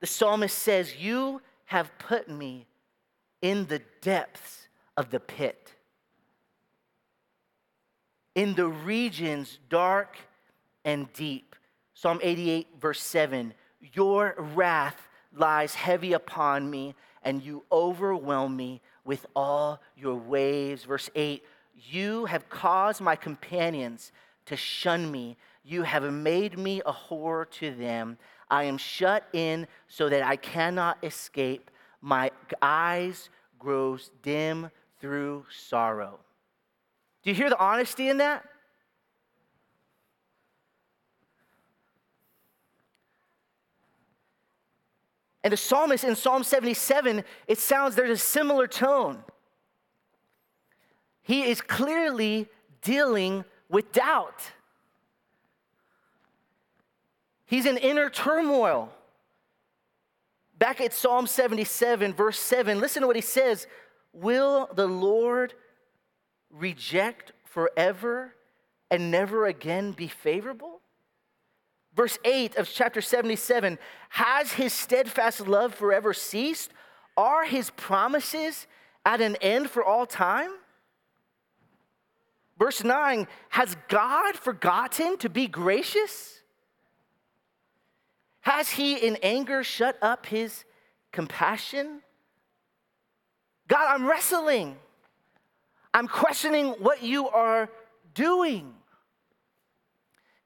The 0.00 0.06
psalmist 0.06 0.56
says, 0.58 0.96
You 0.96 1.42
have 1.66 1.90
put 1.98 2.28
me 2.28 2.66
in 3.42 3.66
the 3.66 3.82
depths 4.00 4.68
of 4.96 5.10
the 5.10 5.20
pit, 5.20 5.74
in 8.34 8.54
the 8.54 8.66
regions 8.66 9.58
dark 9.68 10.16
and 10.84 11.12
deep. 11.12 11.54
Psalm 11.94 12.20
88, 12.22 12.68
verse 12.80 13.00
7 13.00 13.54
Your 13.80 14.34
wrath 14.38 15.08
lies 15.34 15.74
heavy 15.74 16.12
upon 16.12 16.70
me, 16.70 16.94
and 17.22 17.42
you 17.42 17.64
overwhelm 17.70 18.56
me 18.56 18.80
with 19.04 19.26
all 19.34 19.80
your 19.96 20.16
waves. 20.16 20.84
Verse 20.84 21.10
8 21.14 21.44
You 21.74 22.24
have 22.26 22.48
caused 22.48 23.00
my 23.00 23.16
companions 23.16 24.12
to 24.46 24.56
shun 24.56 25.10
me. 25.10 25.36
You 25.64 25.82
have 25.82 26.04
made 26.12 26.58
me 26.58 26.82
a 26.86 26.92
horror 26.92 27.44
to 27.44 27.74
them. 27.74 28.18
I 28.48 28.64
am 28.64 28.78
shut 28.78 29.28
in 29.32 29.66
so 29.88 30.08
that 30.08 30.22
I 30.22 30.36
cannot 30.36 30.98
escape. 31.02 31.70
My 32.00 32.30
eyes 32.62 33.28
grows 33.58 34.10
dim 34.22 34.70
through 35.00 35.44
sorrow. 35.50 36.20
Do 37.22 37.30
you 37.30 37.36
hear 37.36 37.50
the 37.50 37.58
honesty 37.58 38.08
in 38.08 38.18
that? 38.18 38.44
And 45.46 45.52
the 45.52 45.56
psalmist 45.56 46.02
in 46.02 46.16
Psalm 46.16 46.42
77, 46.42 47.22
it 47.46 47.60
sounds 47.60 47.94
there's 47.94 48.10
a 48.10 48.16
similar 48.16 48.66
tone. 48.66 49.22
He 51.22 51.44
is 51.44 51.60
clearly 51.60 52.48
dealing 52.82 53.44
with 53.68 53.92
doubt. 53.92 54.42
He's 57.44 57.64
in 57.64 57.76
inner 57.76 58.10
turmoil. 58.10 58.92
Back 60.58 60.80
at 60.80 60.92
Psalm 60.92 61.28
77, 61.28 62.12
verse 62.12 62.40
7, 62.40 62.80
listen 62.80 63.02
to 63.02 63.06
what 63.06 63.14
he 63.14 63.22
says 63.22 63.68
Will 64.12 64.68
the 64.74 64.88
Lord 64.88 65.54
reject 66.50 67.30
forever 67.44 68.34
and 68.90 69.12
never 69.12 69.46
again 69.46 69.92
be 69.92 70.08
favorable? 70.08 70.80
Verse 71.96 72.18
8 72.26 72.56
of 72.56 72.68
chapter 72.70 73.00
77 73.00 73.78
Has 74.10 74.52
his 74.52 74.72
steadfast 74.72 75.48
love 75.48 75.74
forever 75.74 76.12
ceased? 76.12 76.70
Are 77.16 77.44
his 77.44 77.70
promises 77.70 78.66
at 79.06 79.22
an 79.22 79.36
end 79.36 79.70
for 79.70 79.82
all 79.82 80.04
time? 80.04 80.50
Verse 82.58 82.84
9 82.84 83.26
Has 83.48 83.76
God 83.88 84.36
forgotten 84.36 85.16
to 85.18 85.30
be 85.30 85.48
gracious? 85.48 86.42
Has 88.40 88.70
he 88.70 88.94
in 88.94 89.16
anger 89.22 89.64
shut 89.64 89.98
up 90.02 90.26
his 90.26 90.64
compassion? 91.12 92.02
God, 93.68 93.86
I'm 93.88 94.06
wrestling. 94.06 94.76
I'm 95.92 96.06
questioning 96.06 96.68
what 96.78 97.02
you 97.02 97.28
are 97.28 97.70
doing. 98.14 98.75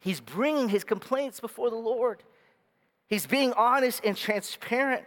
He's 0.00 0.20
bringing 0.20 0.68
his 0.70 0.82
complaints 0.82 1.40
before 1.40 1.70
the 1.70 1.76
Lord. 1.76 2.22
He's 3.06 3.26
being 3.26 3.52
honest 3.52 4.02
and 4.04 4.16
transparent. 4.16 5.06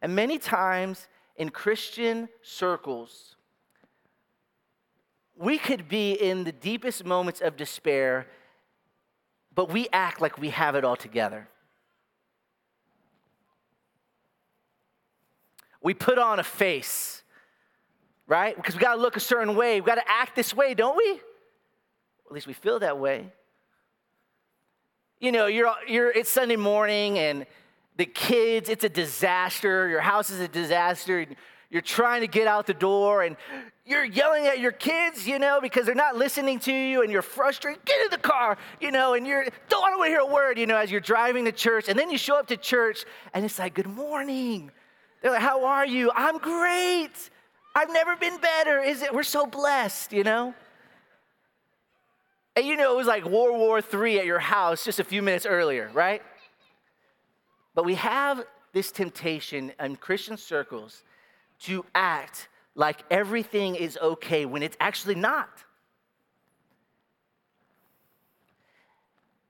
And 0.00 0.14
many 0.14 0.38
times 0.38 1.06
in 1.36 1.50
Christian 1.50 2.28
circles, 2.42 3.36
we 5.36 5.58
could 5.58 5.88
be 5.88 6.12
in 6.12 6.44
the 6.44 6.52
deepest 6.52 7.04
moments 7.04 7.42
of 7.42 7.56
despair, 7.56 8.26
but 9.54 9.70
we 9.70 9.88
act 9.92 10.20
like 10.20 10.38
we 10.38 10.50
have 10.50 10.74
it 10.74 10.84
all 10.84 10.96
together. 10.96 11.48
We 15.82 15.92
put 15.92 16.18
on 16.18 16.40
a 16.40 16.44
face, 16.44 17.22
right? 18.26 18.56
Because 18.56 18.74
we 18.74 18.80
got 18.80 18.94
to 18.94 19.00
look 19.00 19.16
a 19.16 19.20
certain 19.20 19.54
way. 19.54 19.80
We 19.80 19.86
got 19.86 19.96
to 19.96 20.10
act 20.10 20.34
this 20.34 20.54
way, 20.54 20.72
don't 20.72 20.96
we? 20.96 21.20
At 22.26 22.32
least 22.32 22.46
we 22.46 22.52
feel 22.52 22.78
that 22.80 22.98
way. 22.98 23.32
You 25.20 25.32
know, 25.32 25.46
you're, 25.46 25.72
you're, 25.88 26.10
it's 26.10 26.28
Sunday 26.28 26.56
morning 26.56 27.18
and 27.18 27.46
the 27.96 28.04
kids, 28.04 28.68
it's 28.68 28.84
a 28.84 28.88
disaster. 28.88 29.88
Your 29.88 30.00
house 30.00 30.28
is 30.30 30.40
a 30.40 30.48
disaster. 30.48 31.26
You're 31.70 31.82
trying 31.82 32.20
to 32.20 32.26
get 32.26 32.46
out 32.46 32.66
the 32.66 32.74
door 32.74 33.22
and 33.22 33.36
you're 33.86 34.04
yelling 34.04 34.46
at 34.46 34.58
your 34.58 34.72
kids, 34.72 35.26
you 35.26 35.38
know, 35.38 35.60
because 35.60 35.86
they're 35.86 35.94
not 35.94 36.16
listening 36.16 36.58
to 36.60 36.72
you 36.72 37.02
and 37.02 37.10
you're 37.10 37.22
frustrated. 37.22 37.84
Get 37.84 38.04
in 38.04 38.10
the 38.10 38.18
car, 38.18 38.58
you 38.80 38.90
know, 38.90 39.14
and 39.14 39.26
you're, 39.26 39.46
don't 39.68 39.80
want 39.80 40.04
to 40.04 40.08
hear 40.08 40.20
a 40.20 40.26
word, 40.26 40.58
you 40.58 40.66
know, 40.66 40.76
as 40.76 40.90
you're 40.90 41.00
driving 41.00 41.44
to 41.46 41.52
church. 41.52 41.88
And 41.88 41.98
then 41.98 42.10
you 42.10 42.18
show 42.18 42.36
up 42.38 42.48
to 42.48 42.56
church 42.56 43.04
and 43.32 43.44
it's 43.44 43.58
like, 43.58 43.74
good 43.74 43.86
morning. 43.86 44.70
They're 45.22 45.30
like, 45.30 45.40
how 45.40 45.64
are 45.64 45.86
you? 45.86 46.10
I'm 46.14 46.38
great. 46.38 47.30
I've 47.74 47.92
never 47.92 48.16
been 48.16 48.38
better. 48.38 48.80
Is 48.80 49.02
it? 49.02 49.14
We're 49.14 49.22
so 49.22 49.46
blessed, 49.46 50.12
you 50.12 50.24
know? 50.24 50.54
And 52.56 52.66
you 52.66 52.74
know, 52.74 52.90
it 52.92 52.96
was 52.96 53.06
like 53.06 53.24
World 53.26 53.58
War 53.58 53.78
III 53.80 54.20
at 54.20 54.24
your 54.24 54.38
house 54.38 54.82
just 54.82 54.98
a 54.98 55.04
few 55.04 55.20
minutes 55.20 55.44
earlier, 55.44 55.90
right? 55.92 56.22
But 57.74 57.84
we 57.84 57.94
have 57.96 58.44
this 58.72 58.90
temptation 58.90 59.72
in 59.78 59.96
Christian 59.96 60.38
circles 60.38 61.02
to 61.60 61.84
act 61.94 62.48
like 62.74 63.04
everything 63.10 63.74
is 63.74 63.98
okay 64.00 64.46
when 64.46 64.62
it's 64.62 64.76
actually 64.80 65.14
not. 65.14 65.50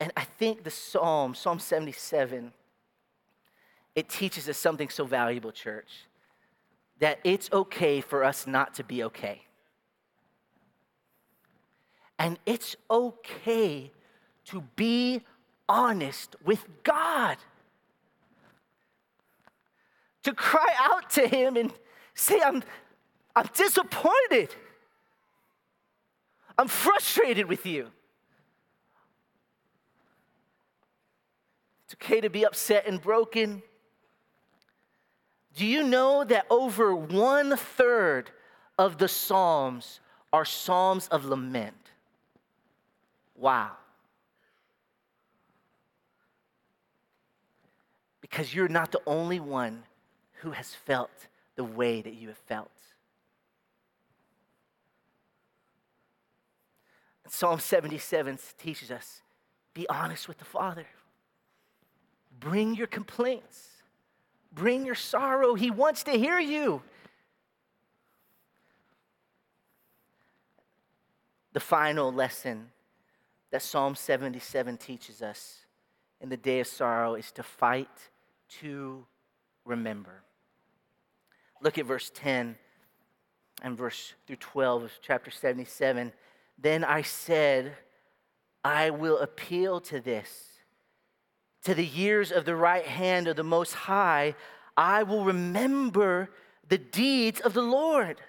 And 0.00 0.12
I 0.16 0.24
think 0.24 0.64
the 0.64 0.70
Psalm, 0.70 1.34
Psalm 1.34 1.60
77, 1.60 2.52
it 3.94 4.08
teaches 4.08 4.48
us 4.48 4.58
something 4.58 4.88
so 4.88 5.04
valuable, 5.04 5.52
church, 5.52 6.06
that 6.98 7.20
it's 7.24 7.50
okay 7.52 8.00
for 8.00 8.24
us 8.24 8.46
not 8.46 8.74
to 8.74 8.84
be 8.84 9.04
okay. 9.04 9.45
And 12.18 12.38
it's 12.46 12.76
okay 12.90 13.90
to 14.46 14.60
be 14.74 15.22
honest 15.68 16.36
with 16.44 16.66
God. 16.82 17.36
To 20.22 20.32
cry 20.32 20.74
out 20.78 21.10
to 21.10 21.28
Him 21.28 21.56
and 21.56 21.72
say, 22.14 22.40
I'm, 22.42 22.62
I'm 23.34 23.48
disappointed. 23.54 24.54
I'm 26.58 26.68
frustrated 26.68 27.46
with 27.46 27.66
you. 27.66 27.88
It's 31.84 31.94
okay 31.94 32.20
to 32.20 32.30
be 32.30 32.44
upset 32.44 32.86
and 32.86 33.00
broken. 33.00 33.62
Do 35.54 35.64
you 35.64 35.84
know 35.84 36.24
that 36.24 36.46
over 36.50 36.94
one 36.94 37.56
third 37.56 38.30
of 38.78 38.98
the 38.98 39.08
Psalms 39.08 40.00
are 40.32 40.44
Psalms 40.44 41.08
of 41.08 41.24
lament? 41.24 41.85
Wow. 43.36 43.72
Because 48.20 48.54
you're 48.54 48.68
not 48.68 48.92
the 48.92 49.00
only 49.06 49.40
one 49.40 49.84
who 50.40 50.50
has 50.50 50.74
felt 50.74 51.10
the 51.54 51.64
way 51.64 52.02
that 52.02 52.14
you 52.14 52.28
have 52.28 52.38
felt. 52.38 52.70
Psalm 57.28 57.58
77 57.60 58.38
teaches 58.58 58.90
us 58.90 59.20
be 59.74 59.86
honest 59.88 60.26
with 60.26 60.38
the 60.38 60.44
Father. 60.44 60.86
Bring 62.40 62.74
your 62.74 62.86
complaints, 62.86 63.68
bring 64.52 64.86
your 64.86 64.94
sorrow. 64.94 65.54
He 65.54 65.70
wants 65.70 66.02
to 66.04 66.12
hear 66.12 66.38
you. 66.38 66.82
The 71.52 71.60
final 71.60 72.12
lesson 72.12 72.70
that 73.56 73.62
Psalm 73.62 73.94
77 73.94 74.76
teaches 74.76 75.22
us 75.22 75.60
in 76.20 76.28
the 76.28 76.36
day 76.36 76.60
of 76.60 76.66
sorrow 76.66 77.14
is 77.14 77.32
to 77.32 77.42
fight 77.42 77.88
to 78.60 79.06
remember. 79.64 80.22
Look 81.62 81.78
at 81.78 81.86
verse 81.86 82.10
10 82.14 82.56
and 83.62 83.78
verse 83.78 84.12
through 84.26 84.36
12 84.36 84.82
of 84.82 84.92
chapter 85.00 85.30
77. 85.30 86.12
Then 86.58 86.84
I 86.84 87.00
said, 87.00 87.72
I 88.62 88.90
will 88.90 89.20
appeal 89.20 89.80
to 89.80 90.00
this, 90.00 90.58
to 91.64 91.74
the 91.74 91.86
years 91.86 92.30
of 92.30 92.44
the 92.44 92.56
right 92.56 92.84
hand 92.84 93.26
of 93.26 93.36
the 93.36 93.42
Most 93.42 93.72
High. 93.72 94.34
I 94.76 95.02
will 95.02 95.24
remember 95.24 96.28
the 96.68 96.76
deeds 96.76 97.40
of 97.40 97.54
the 97.54 97.62
Lord. 97.62 98.20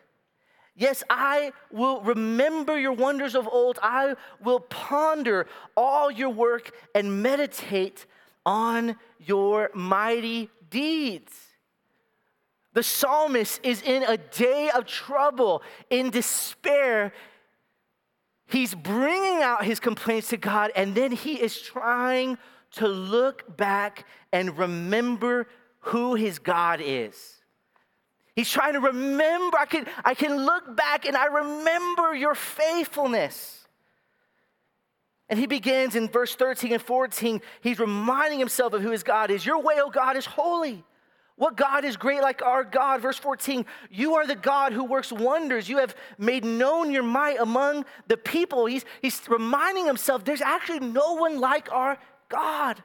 Yes, 0.77 1.03
I 1.09 1.53
will 1.71 2.01
remember 2.01 2.79
your 2.79 2.93
wonders 2.93 3.33
of 3.33 3.47
old. 3.47 3.79
I 3.81 4.15
will 4.43 4.59
ponder 4.59 5.47
all 5.75 6.11
your 6.11 6.29
work 6.29 6.71
and 6.93 7.23
meditate 7.23 8.05
on 8.45 8.95
your 9.19 9.71
mighty 9.73 10.51
deeds. 10.69 11.33
The 12.73 12.83
psalmist 12.83 13.59
is 13.63 13.81
in 13.81 14.03
a 14.03 14.17
day 14.17 14.69
of 14.69 14.85
trouble, 14.85 15.63
in 15.89 16.11
despair. 16.11 17.11
He's 18.45 18.75
bringing 18.75 19.41
out 19.41 19.65
his 19.65 19.79
complaints 19.79 20.29
to 20.29 20.37
God, 20.37 20.71
and 20.75 20.93
then 20.93 21.11
he 21.11 21.41
is 21.41 21.59
trying 21.59 22.37
to 22.73 22.87
look 22.87 23.57
back 23.57 24.05
and 24.31 24.55
remember 24.55 25.47
who 25.79 26.13
his 26.13 26.37
God 26.37 26.81
is. 26.83 27.36
He's 28.37 28.51
trying 28.51 28.73
to 28.73 28.79
remember. 28.79 29.57
I 29.57 29.65
can, 29.65 29.87
I 30.05 30.13
can 30.13 30.45
look 30.45 30.75
back 30.75 31.07
and 31.07 31.17
I 31.17 31.25
remember 31.25 32.13
your 32.13 32.35
faithfulness. 32.35 33.65
And 35.27 35.39
he 35.39 35.47
begins 35.47 35.95
in 35.95 36.07
verse 36.07 36.35
13 36.35 36.73
and 36.73 36.81
14. 36.81 37.41
He's 37.61 37.79
reminding 37.79 38.37
himself 38.37 38.73
of 38.73 38.83
who 38.83 38.91
his 38.91 39.01
God 39.01 39.31
is. 39.31 39.43
Your 39.43 39.59
way, 39.59 39.81
O 39.81 39.89
God, 39.89 40.15
is 40.15 40.27
holy. 40.27 40.83
What 41.35 41.57
God 41.57 41.83
is 41.83 41.97
great 41.97 42.21
like 42.21 42.43
our 42.43 42.63
God? 42.63 43.01
Verse 43.01 43.17
14, 43.17 43.65
you 43.89 44.13
are 44.13 44.27
the 44.27 44.35
God 44.35 44.71
who 44.71 44.83
works 44.83 45.11
wonders. 45.11 45.67
You 45.67 45.79
have 45.79 45.95
made 46.19 46.45
known 46.45 46.91
your 46.91 47.01
might 47.01 47.39
among 47.39 47.85
the 48.07 48.17
people. 48.17 48.67
He's, 48.67 48.85
he's 49.01 49.19
reminding 49.27 49.87
himself 49.87 50.23
there's 50.23 50.41
actually 50.41 50.81
no 50.81 51.13
one 51.13 51.39
like 51.39 51.71
our 51.71 51.97
God. 52.29 52.83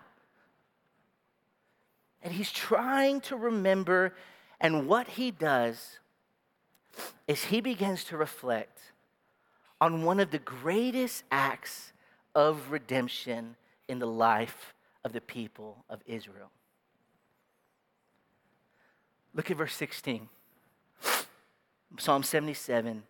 And 2.23 2.33
he's 2.33 2.51
trying 2.51 3.21
to 3.23 3.37
remember, 3.37 4.15
and 4.63 4.87
what 4.87 5.09
he 5.09 5.33
does 5.33 5.99
is 7.27 7.45
he 7.45 7.61
begins 7.61 8.05
to 8.05 8.17
reflect 8.17 8.79
on 9.81 10.05
one 10.05 10.21
of 10.21 10.31
the 10.31 10.39
greatest 10.39 11.25
acts 11.33 11.93
of 12.35 12.71
redemption 12.71 13.57
in 13.89 13.99
the 13.99 14.07
life 14.07 14.73
of 15.05 15.13
the 15.13 15.21
people 15.21 15.85
of 15.91 16.01
Israel. 16.07 16.51
Look 19.35 19.51
at 19.51 19.57
verse 19.57 19.75
16. 19.75 20.29
Psalm 21.99 22.23
77. 22.23 23.03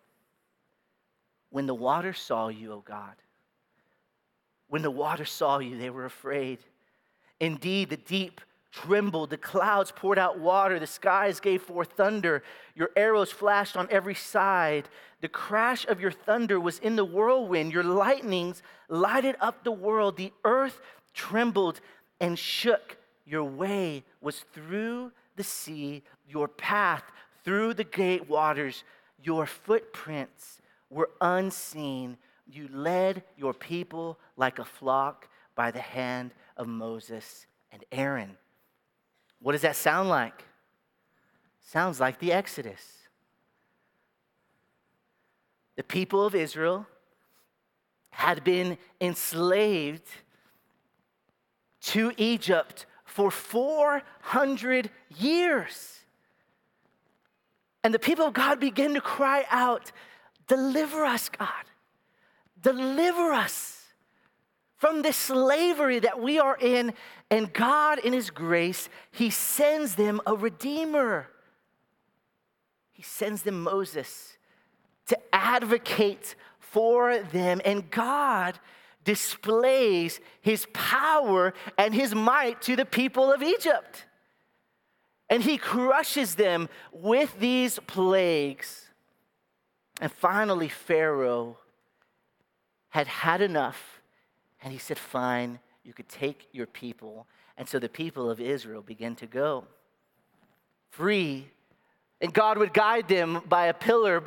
When 1.51 1.67
the 1.67 1.75
water 1.75 2.13
saw 2.13 2.47
you, 2.47 2.73
O 2.73 2.79
God, 2.79 3.15
when 4.69 4.81
the 4.81 4.89
water 4.89 5.25
saw 5.25 5.59
you, 5.59 5.77
they 5.77 5.91
were 5.91 6.05
afraid. 6.05 6.57
Indeed, 7.39 7.91
the 7.91 7.97
deep 7.97 8.41
trembled, 8.73 9.29
the 9.29 9.37
clouds 9.37 9.93
poured 9.95 10.17
out 10.17 10.39
water, 10.39 10.79
the 10.79 10.87
skies 10.87 11.39
gave 11.39 11.61
forth 11.61 11.91
thunder, 11.95 12.43
your 12.75 12.89
arrows 12.95 13.31
flashed 13.31 13.77
on 13.77 13.87
every 13.91 14.15
side. 14.15 14.89
The 15.21 15.27
crash 15.27 15.85
of 15.85 16.01
your 16.01 16.11
thunder 16.11 16.59
was 16.59 16.79
in 16.79 16.95
the 16.95 17.05
whirlwind, 17.05 17.71
your 17.71 17.83
lightnings 17.83 18.63
lighted 18.89 19.35
up 19.39 19.63
the 19.63 19.71
world, 19.71 20.17
the 20.17 20.33
earth 20.43 20.81
trembled 21.13 21.79
and 22.19 22.37
shook. 22.37 22.97
Your 23.25 23.43
way 23.43 24.03
was 24.21 24.43
through 24.53 25.11
the 25.35 25.43
sea, 25.43 26.03
your 26.27 26.47
path 26.47 27.03
through 27.45 27.75
the 27.75 27.83
great 27.83 28.27
waters, 28.27 28.83
your 29.23 29.45
footprints 29.45 30.59
were 30.89 31.09
unseen. 31.21 32.17
You 32.45 32.67
led 32.71 33.23
your 33.37 33.53
people 33.53 34.19
like 34.35 34.59
a 34.59 34.65
flock 34.65 35.27
by 35.55 35.71
the 35.71 35.79
hand 35.79 36.33
of 36.57 36.67
Moses 36.67 37.45
and 37.71 37.83
Aaron. 37.91 38.37
What 39.43 39.51
does 39.51 39.61
that 39.61 39.75
sound 39.75 40.07
like? 40.07 40.45
Sounds 41.69 41.99
like 41.99 42.17
the 42.19 42.31
Exodus. 42.31 42.81
The 45.75 45.83
people 45.83 46.25
of 46.25 46.33
Israel 46.33 46.87
had 48.09 48.43
been 48.45 48.77
enslaved 49.01 50.07
to 51.81 52.13
Egypt 52.15 52.85
for 53.03 53.29
400 53.29 54.89
years. 55.17 55.99
And 57.83 57.93
the 57.93 57.99
people 57.99 58.27
of 58.27 58.33
God 58.33 58.61
begin 58.61 58.93
to 58.93 59.01
cry 59.01 59.45
out, 59.49 59.91
Deliver 60.47 61.03
us, 61.03 61.27
God. 61.27 61.49
Deliver 62.61 63.33
us 63.33 63.72
from 64.83 65.01
this 65.01 65.15
slavery 65.15 65.99
that 65.99 66.19
we 66.19 66.39
are 66.39 66.57
in. 66.59 66.93
And 67.31 67.53
God, 67.53 67.99
in 67.99 68.11
His 68.11 68.29
grace, 68.29 68.89
He 69.11 69.29
sends 69.29 69.95
them 69.95 70.19
a 70.25 70.35
redeemer. 70.35 71.27
He 72.91 73.01
sends 73.01 73.43
them 73.43 73.63
Moses 73.63 74.35
to 75.05 75.17
advocate 75.31 76.35
for 76.59 77.17
them. 77.17 77.61
And 77.63 77.89
God 77.89 78.59
displays 79.05 80.19
his 80.41 80.67
power 80.73 81.53
and 81.77 81.93
his 81.93 82.13
might 82.13 82.61
to 82.63 82.75
the 82.75 82.85
people 82.85 83.31
of 83.31 83.41
Egypt. 83.41 84.05
And 85.29 85.43
he 85.43 85.57
crushes 85.57 86.35
them 86.35 86.67
with 86.91 87.39
these 87.39 87.79
plagues. 87.87 88.89
And 90.01 90.11
finally, 90.11 90.67
Pharaoh 90.67 91.57
had 92.89 93.07
had 93.07 93.41
enough. 93.41 93.92
And 94.63 94.71
he 94.71 94.79
said, 94.79 94.97
Fine, 94.97 95.59
you 95.83 95.93
could 95.93 96.09
take 96.09 96.47
your 96.51 96.65
people. 96.65 97.27
And 97.57 97.67
so 97.67 97.77
the 97.77 97.89
people 97.89 98.29
of 98.29 98.39
Israel 98.39 98.81
began 98.81 99.15
to 99.17 99.27
go 99.27 99.65
free. 100.89 101.47
And 102.21 102.33
God 102.33 102.57
would 102.57 102.73
guide 102.73 103.07
them 103.07 103.41
by 103.47 103.67
a 103.67 103.73
pillar 103.73 104.23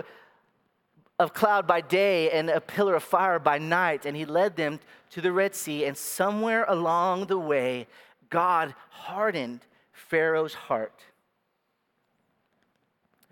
of 1.19 1.33
cloud 1.33 1.67
by 1.67 1.81
day 1.81 2.31
and 2.31 2.51
a 2.51 2.61
pillar 2.61 2.95
of 2.95 3.03
fire 3.03 3.39
by 3.39 3.57
night, 3.57 4.05
and 4.05 4.15
he 4.15 4.27
led 4.27 4.55
them 4.57 4.79
to 5.11 5.21
the 5.23 5.33
Red 5.33 5.55
Sea. 5.55 5.87
And 5.87 5.97
somewhere 5.97 6.67
along 6.69 7.27
the 7.27 7.39
way, 7.39 7.87
God 8.29 8.75
hardened 8.91 9.61
Pharaoh's 9.93 10.53
heart. 10.53 11.05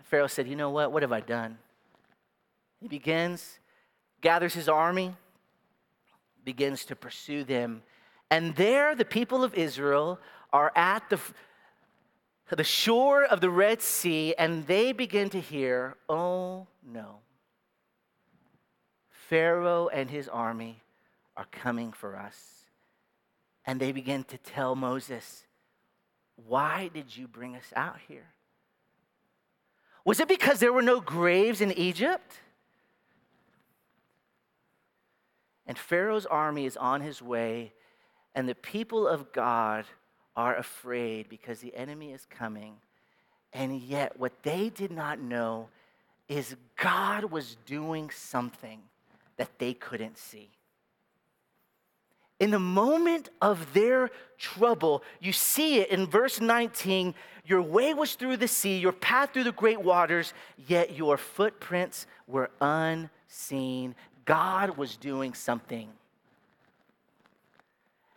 Pharaoh 0.03 0.27
said, 0.27 0.47
You 0.47 0.55
know 0.55 0.71
what? 0.71 0.91
What 0.91 1.03
have 1.03 1.11
I 1.11 1.19
done? 1.19 1.57
He 2.81 2.87
begins, 2.87 3.59
gathers 4.21 4.53
his 4.53 4.69
army, 4.69 5.13
begins 6.45 6.85
to 6.85 6.95
pursue 6.95 7.43
them. 7.43 7.83
And 8.31 8.55
there, 8.55 8.95
the 8.95 9.05
people 9.05 9.43
of 9.43 9.53
Israel 9.55 10.19
are 10.53 10.71
at 10.75 11.09
the, 11.09 11.19
the 12.55 12.63
shore 12.63 13.25
of 13.25 13.41
the 13.41 13.49
Red 13.49 13.81
Sea, 13.81 14.33
and 14.37 14.65
they 14.67 14.93
begin 14.93 15.29
to 15.31 15.41
hear, 15.41 15.95
Oh 16.07 16.67
no 16.85 17.19
Pharaoh 19.29 19.87
and 19.87 20.09
his 20.09 20.27
army 20.29 20.81
are 21.35 21.47
coming 21.51 21.91
for 21.91 22.15
us. 22.15 22.37
And 23.65 23.79
they 23.79 23.91
begin 23.91 24.23
to 24.25 24.37
tell 24.37 24.75
Moses, 24.75 25.45
Why 26.47 26.89
did 26.93 27.15
you 27.15 27.27
bring 27.27 27.55
us 27.55 27.73
out 27.75 27.97
here? 28.07 28.27
Was 30.03 30.19
it 30.19 30.27
because 30.27 30.59
there 30.59 30.73
were 30.73 30.83
no 30.83 31.01
graves 31.01 31.61
in 31.61 31.71
Egypt? 31.71 32.39
And 35.67 35.77
Pharaoh's 35.77 36.25
army 36.25 36.65
is 36.65 36.77
on 36.77 37.01
his 37.01 37.21
way, 37.21 37.73
and 38.35 38.47
the 38.47 38.55
people 38.55 39.07
of 39.07 39.31
God 39.31 39.85
are 40.35 40.55
afraid 40.55 41.29
because 41.29 41.59
the 41.59 41.75
enemy 41.75 42.11
is 42.11 42.25
coming. 42.29 42.75
And 43.53 43.81
yet, 43.81 44.19
what 44.19 44.43
they 44.43 44.69
did 44.69 44.91
not 44.91 45.19
know 45.19 45.69
is 46.27 46.55
God 46.77 47.25
was 47.25 47.57
doing 47.65 48.09
something 48.09 48.81
that 49.37 49.59
they 49.59 49.73
couldn't 49.73 50.17
see. 50.17 50.49
In 52.39 52.51
the 52.51 52.59
moment 52.59 53.29
of 53.41 53.73
their 53.73 54.09
trouble, 54.37 55.03
you 55.21 55.31
see 55.31 55.79
it 55.79 55.89
in 55.89 56.05
verse 56.05 56.41
19 56.41 57.15
your 57.45 57.61
way 57.61 57.93
was 57.93 58.15
through 58.15 58.37
the 58.37 58.47
sea, 58.47 58.79
your 58.79 58.91
path 58.91 59.31
through 59.31 59.43
the 59.43 59.51
great 59.51 59.79
waters, 59.79 60.33
yet 60.67 60.97
your 60.97 61.15
footprints 61.15 62.07
were 62.27 62.49
unseen. 62.59 63.93
God 64.25 64.77
was 64.77 64.97
doing 64.97 65.33
something. 65.33 65.89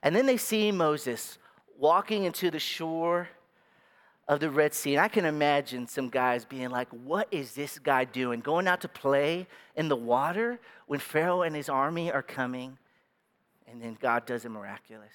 And 0.03 0.15
then 0.15 0.27
they 0.27 0.37
see 0.37 0.73
Moses 0.73 1.39
walking 1.79 2.25
into 2.25 2.51
the 2.51 2.59
shore 2.59 3.29
of 4.27 4.41
the 4.41 4.51
Red 4.51 4.75
Sea. 4.75 4.95
And 4.95 5.01
I 5.01 5.09
can 5.09 5.25
imagine 5.25 5.87
some 5.87 6.09
guys 6.09 6.45
being 6.45 6.71
like, 6.71 6.89
What 6.91 7.29
is 7.31 7.53
this 7.53 7.79
guy 7.79 8.05
doing? 8.05 8.41
Going 8.41 8.69
out 8.69 8.83
to 8.83 8.89
play 8.89 9.47
in 9.77 9.89
the 9.89 9.97
water 9.97 10.61
when 10.87 11.01
Pharaoh 11.01 11.43
and 11.43 11.57
his 11.57 11.69
army 11.69 12.13
are 12.13 12.23
coming. 12.23 12.79
And 13.67 13.83
then 13.83 13.99
God 14.01 14.27
does 14.27 14.45
a 14.45 14.49
miraculous. 14.49 15.13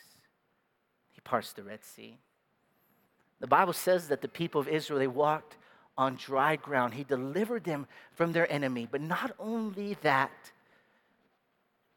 He 1.12 1.22
parts 1.22 1.54
the 1.54 1.64
Red 1.64 1.84
Sea. 1.84 2.18
The 3.39 3.48
Bible 3.48 3.74
says 3.74 4.08
that 4.08 4.22
the 4.22 4.28
people 4.28 4.62
of 4.62 4.68
Israel, 4.68 5.00
they 5.00 5.08
walked 5.08 5.58
on 5.98 6.16
dry 6.16 6.56
ground. 6.56 6.94
He 6.94 7.04
delivered 7.04 7.64
them 7.64 7.88
from 8.14 8.32
their 8.32 8.52
enemy. 8.52 8.88
But 8.89 9.02
not 9.02 9.32
only 9.39 9.98
that, 10.02 10.32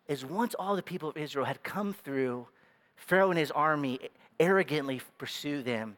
is 0.08 0.24
once 0.24 0.54
all 0.54 0.76
the 0.76 0.82
people 0.82 1.08
of 1.08 1.16
Israel 1.16 1.46
had 1.46 1.62
come 1.62 1.92
through, 1.92 2.46
Pharaoh 2.96 3.30
and 3.30 3.38
his 3.38 3.50
army 3.50 3.98
arrogantly 4.38 5.00
pursue 5.18 5.62
them 5.62 5.96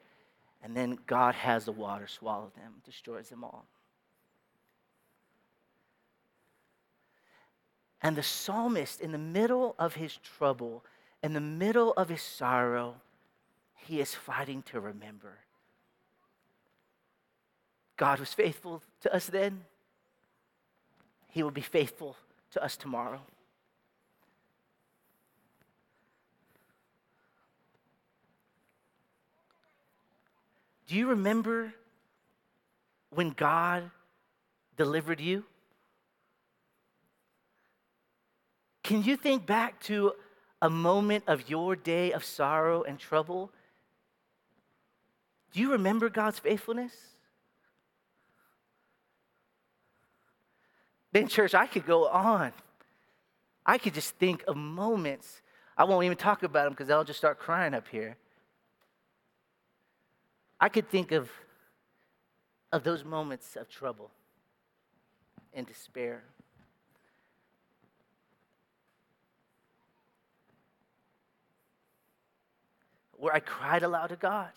and 0.63 0.77
then 0.77 0.99
God 1.07 1.35
has 1.35 1.65
the 1.65 1.73
water 1.73 2.07
swallow 2.07 2.51
them, 2.57 2.75
destroys 2.85 3.29
them 3.29 3.45
all. 3.45 3.65
And 8.03 8.17
the 8.17 8.23
psalmist, 8.23 9.01
in 9.01 9.13
the 9.13 9.19
middle 9.19 9.75
of 9.79 9.95
his 9.95 10.17
trouble, 10.17 10.85
in 11.23 11.33
the 11.33 11.41
middle 11.41 11.93
of 11.93 12.09
his 12.09 12.23
sorrow, 12.23 12.97
he 13.75 14.01
is 14.01 14.15
fighting 14.15 14.63
to 14.71 14.81
remember. 14.81 15.39
God 17.97 18.21
was 18.21 18.33
faithful 18.33 18.83
to 19.01 19.13
us 19.13 19.27
then, 19.27 19.65
He 21.29 21.43
will 21.43 21.51
be 21.51 21.61
faithful 21.61 22.17
to 22.53 22.63
us 22.63 22.77
tomorrow. 22.77 23.21
Do 30.89 30.97
you 30.97 31.09
remember 31.09 31.75
when 33.11 33.31
God 33.31 33.91
delivered 34.79 35.21
you? 35.21 35.45
Can 38.83 39.05
you 39.05 39.19
think 39.19 39.45
back 39.45 39.81
to 39.81 40.13
a 40.63 40.71
moment 40.71 41.25
of 41.27 41.51
your 41.51 41.77
day 41.77 42.13
of 42.13 42.25
sorrow 42.25 42.85
and 42.85 42.99
trouble? 42.99 43.51
Do 45.53 45.61
you 45.61 45.73
remember 45.73 46.09
God's 46.09 46.39
faithfulness? 46.39 46.95
Ben 51.13 51.29
Church, 51.29 51.55
I 51.55 51.67
could 51.67 51.85
go 51.85 52.09
on. 52.09 52.53
I 53.67 53.77
could 53.77 53.93
just 53.93 54.15
think 54.15 54.43
of 54.49 54.57
moments. 54.57 55.43
I 55.77 55.85
won't 55.85 56.07
even 56.07 56.17
talk 56.17 56.43
about 56.43 56.65
them 56.65 56.73
because 56.73 56.89
I'll 56.89 57.05
just 57.05 57.19
start 57.19 57.39
crying 57.39 57.75
up 57.75 57.87
here. 57.89 58.17
I 60.61 60.69
could 60.69 60.89
think 60.89 61.13
of, 61.13 61.31
of 62.73 62.83
those 62.83 63.05
moments 63.05 63.57
of 63.57 63.69
trouble 63.69 64.11
and 65.53 65.67
despair. 65.67 66.25
Where 73.17 73.35
I 73.35 73.41
cried 73.41 73.83
aloud 73.83 74.09
to 74.09 74.17
God. 74.17 74.51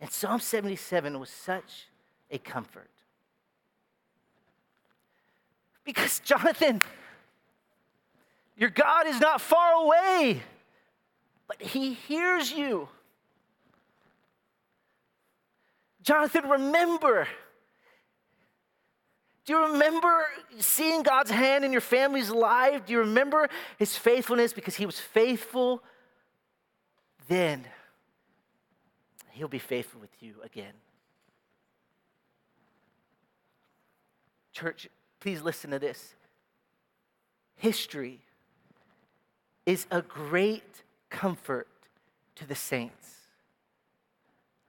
And 0.00 0.10
Psalm 0.10 0.40
77 0.40 1.18
was 1.18 1.30
such 1.30 1.88
a 2.30 2.38
comfort. 2.38 2.90
Because, 5.84 6.20
Jonathan, 6.20 6.82
your 8.58 8.70
God 8.70 9.06
is 9.06 9.20
not 9.20 9.40
far 9.40 9.72
away, 9.84 10.42
but 11.46 11.62
He 11.62 11.94
hears 11.94 12.50
you. 12.52 12.88
Jonathan, 16.02 16.48
remember. 16.48 17.28
Do 19.44 19.52
you 19.52 19.66
remember 19.72 20.26
seeing 20.58 21.04
God's 21.04 21.30
hand 21.30 21.64
in 21.64 21.72
your 21.72 21.80
family's 21.80 22.30
life? 22.30 22.84
Do 22.84 22.92
you 22.92 22.98
remember 22.98 23.48
His 23.78 23.96
faithfulness 23.96 24.52
because 24.52 24.74
He 24.74 24.86
was 24.86 24.98
faithful 24.98 25.80
then? 27.28 27.64
He'll 29.30 29.46
be 29.46 29.60
faithful 29.60 30.00
with 30.00 30.10
you 30.20 30.34
again. 30.42 30.72
Church, 34.52 34.88
please 35.20 35.42
listen 35.42 35.70
to 35.70 35.78
this. 35.78 36.14
History 37.54 38.20
is 39.68 39.86
a 39.90 40.00
great 40.00 40.82
comfort 41.10 41.68
to 42.34 42.46
the 42.46 42.54
saints. 42.54 43.16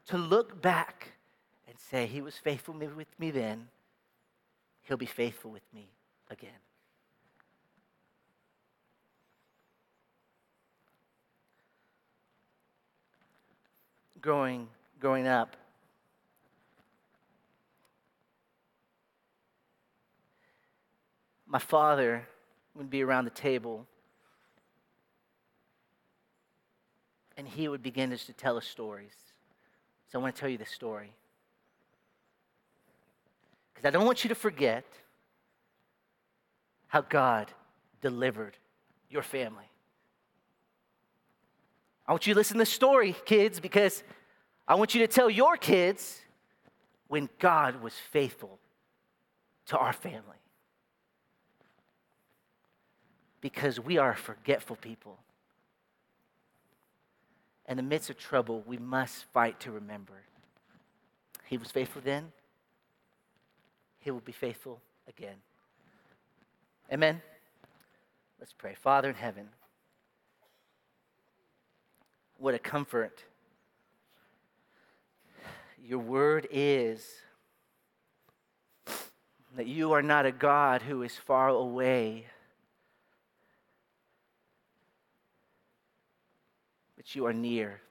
To 0.08 0.18
look 0.18 0.62
back 0.62 1.14
and 1.70 1.78
say, 1.80 2.06
He 2.06 2.20
was 2.20 2.36
faithful 2.36 2.74
with 2.74 3.08
me 3.18 3.32
then, 3.32 3.70
He'll 4.82 4.98
be 4.98 5.06
faithful 5.06 5.52
with 5.52 5.64
me 5.74 5.88
again. 6.30 6.50
Growing, 14.20 14.68
growing 15.00 15.28
up, 15.28 15.56
my 21.48 21.60
father 21.60 22.28
would 22.76 22.90
be 22.90 23.02
around 23.02 23.24
the 23.24 23.32
table 23.32 23.88
and 27.40 27.48
he 27.48 27.70
would 27.70 27.82
begin 27.82 28.10
to 28.10 28.34
tell 28.34 28.58
us 28.58 28.68
stories. 28.68 29.16
So 30.12 30.20
I 30.20 30.22
want 30.22 30.36
to 30.36 30.42
tell 30.42 30.50
you 30.50 30.58
this 30.58 30.72
story. 30.72 31.14
Because 33.74 33.88
I 33.88 33.92
don't 33.92 34.06
want 34.06 34.26
you 34.26 34.28
to 34.28 34.36
forget 34.36 34.84
how 36.88 37.00
God 37.00 37.50
delivered 38.02 38.58
your 39.10 39.24
family. 39.24 39.72
I 42.06 42.12
want 42.12 42.28
you 42.28 42.34
to 42.34 42.38
listen 42.38 42.56
to 42.56 42.64
the 42.64 42.66
story, 42.66 43.16
kids, 43.24 43.62
because 43.62 44.04
I 44.68 44.76
want 44.76 44.94
you 44.94 45.00
to 45.00 45.08
tell 45.08 45.30
your 45.30 45.56
kids 45.56 46.20
when 47.08 47.30
God 47.40 47.82
was 47.82 47.94
faithful 47.94 48.60
to 49.68 49.78
our 49.78 49.94
family. 49.94 50.42
Because 53.40 53.80
we 53.80 53.98
are 53.98 54.14
forgetful 54.14 54.76
people 54.76 55.20
in 57.70 57.78
the 57.78 57.84
midst 57.84 58.10
of 58.10 58.18
trouble, 58.18 58.64
we 58.66 58.78
must 58.78 59.26
fight 59.26 59.60
to 59.62 59.72
remember. 59.72 60.24
He 61.46 61.58
was 61.58 61.72
faithful 61.72 62.02
then, 62.04 62.32
He 64.00 64.12
will 64.12 64.20
be 64.20 64.32
faithful 64.32 64.82
again. 65.08 65.36
Amen. 66.92 67.22
Let's 68.40 68.54
pray. 68.54 68.74
Father 68.74 69.10
in 69.10 69.16
heaven, 69.16 69.50
what 72.38 72.56
a 72.56 72.60
comfort 72.60 73.24
your 75.86 76.00
word 76.00 76.48
is 76.52 77.06
that 79.56 79.68
you 79.68 79.92
are 79.94 80.02
not 80.02 80.26
a 80.26 80.32
God 80.32 80.82
who 80.82 81.04
is 81.04 81.16
far 81.16 81.50
away 81.50 82.26
but 87.10 87.16
you 87.16 87.26
are 87.26 87.34
near. 87.34 87.82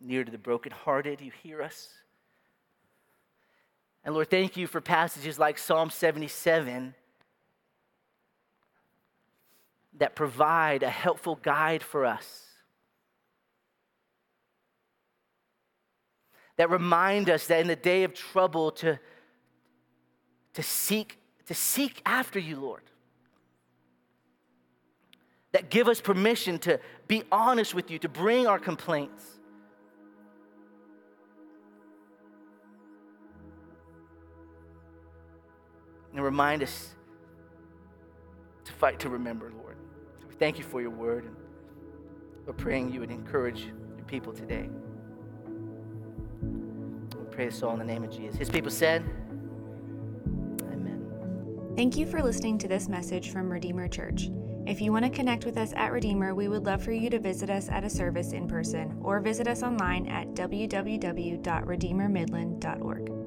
Near 0.00 0.24
to 0.24 0.30
the 0.30 0.38
brokenhearted, 0.38 1.20
you 1.20 1.30
hear 1.42 1.60
us. 1.60 1.88
And 4.04 4.14
Lord, 4.14 4.30
thank 4.30 4.56
you 4.56 4.66
for 4.66 4.80
passages 4.80 5.38
like 5.38 5.58
Psalm 5.58 5.90
77 5.90 6.94
that 9.98 10.14
provide 10.14 10.82
a 10.82 10.88
helpful 10.88 11.38
guide 11.42 11.82
for 11.82 12.06
us. 12.06 12.44
That 16.56 16.70
remind 16.70 17.28
us 17.28 17.48
that 17.48 17.60
in 17.60 17.66
the 17.66 17.76
day 17.76 18.04
of 18.04 18.14
trouble 18.14 18.70
to, 18.72 18.98
to 20.54 20.62
seek 20.62 21.18
to 21.46 21.54
seek 21.54 22.02
after 22.04 22.38
you, 22.38 22.56
Lord 22.60 22.82
that 25.52 25.70
give 25.70 25.88
us 25.88 26.00
permission 26.00 26.58
to 26.60 26.78
be 27.06 27.22
honest 27.32 27.74
with 27.74 27.90
you, 27.90 27.98
to 27.98 28.08
bring 28.08 28.46
our 28.46 28.58
complaints. 28.58 29.24
And 36.12 36.22
remind 36.22 36.62
us 36.62 36.94
to 38.64 38.72
fight 38.72 38.98
to 39.00 39.08
remember, 39.08 39.52
Lord. 39.62 39.76
we 40.28 40.34
thank 40.34 40.58
you 40.58 40.64
for 40.64 40.80
your 40.80 40.90
word. 40.90 41.24
And 41.24 41.36
we're 42.46 42.54
praying 42.54 42.92
you 42.92 43.00
would 43.00 43.10
encourage 43.10 43.60
your 43.64 44.04
people 44.06 44.32
today. 44.32 44.68
We 46.42 47.24
pray 47.30 47.46
this 47.46 47.62
all 47.62 47.72
in 47.74 47.78
the 47.78 47.84
name 47.84 48.04
of 48.04 48.10
Jesus. 48.10 48.36
His 48.36 48.50
people 48.50 48.70
said, 48.70 49.02
Amen. 50.72 51.72
Thank 51.76 51.96
you 51.96 52.04
for 52.04 52.22
listening 52.22 52.58
to 52.58 52.68
this 52.68 52.88
message 52.88 53.30
from 53.30 53.50
Redeemer 53.50 53.86
Church. 53.86 54.28
If 54.68 54.80
you 54.82 54.92
want 54.92 55.06
to 55.06 55.10
connect 55.10 55.46
with 55.46 55.56
us 55.56 55.72
at 55.76 55.92
Redeemer, 55.92 56.34
we 56.34 56.46
would 56.46 56.66
love 56.66 56.84
for 56.84 56.92
you 56.92 57.08
to 57.08 57.18
visit 57.18 57.48
us 57.48 57.70
at 57.70 57.84
a 57.84 57.90
service 57.90 58.32
in 58.32 58.46
person 58.46 58.98
or 59.00 59.18
visit 59.18 59.48
us 59.48 59.62
online 59.62 60.06
at 60.08 60.34
www.redeemermidland.org. 60.34 63.17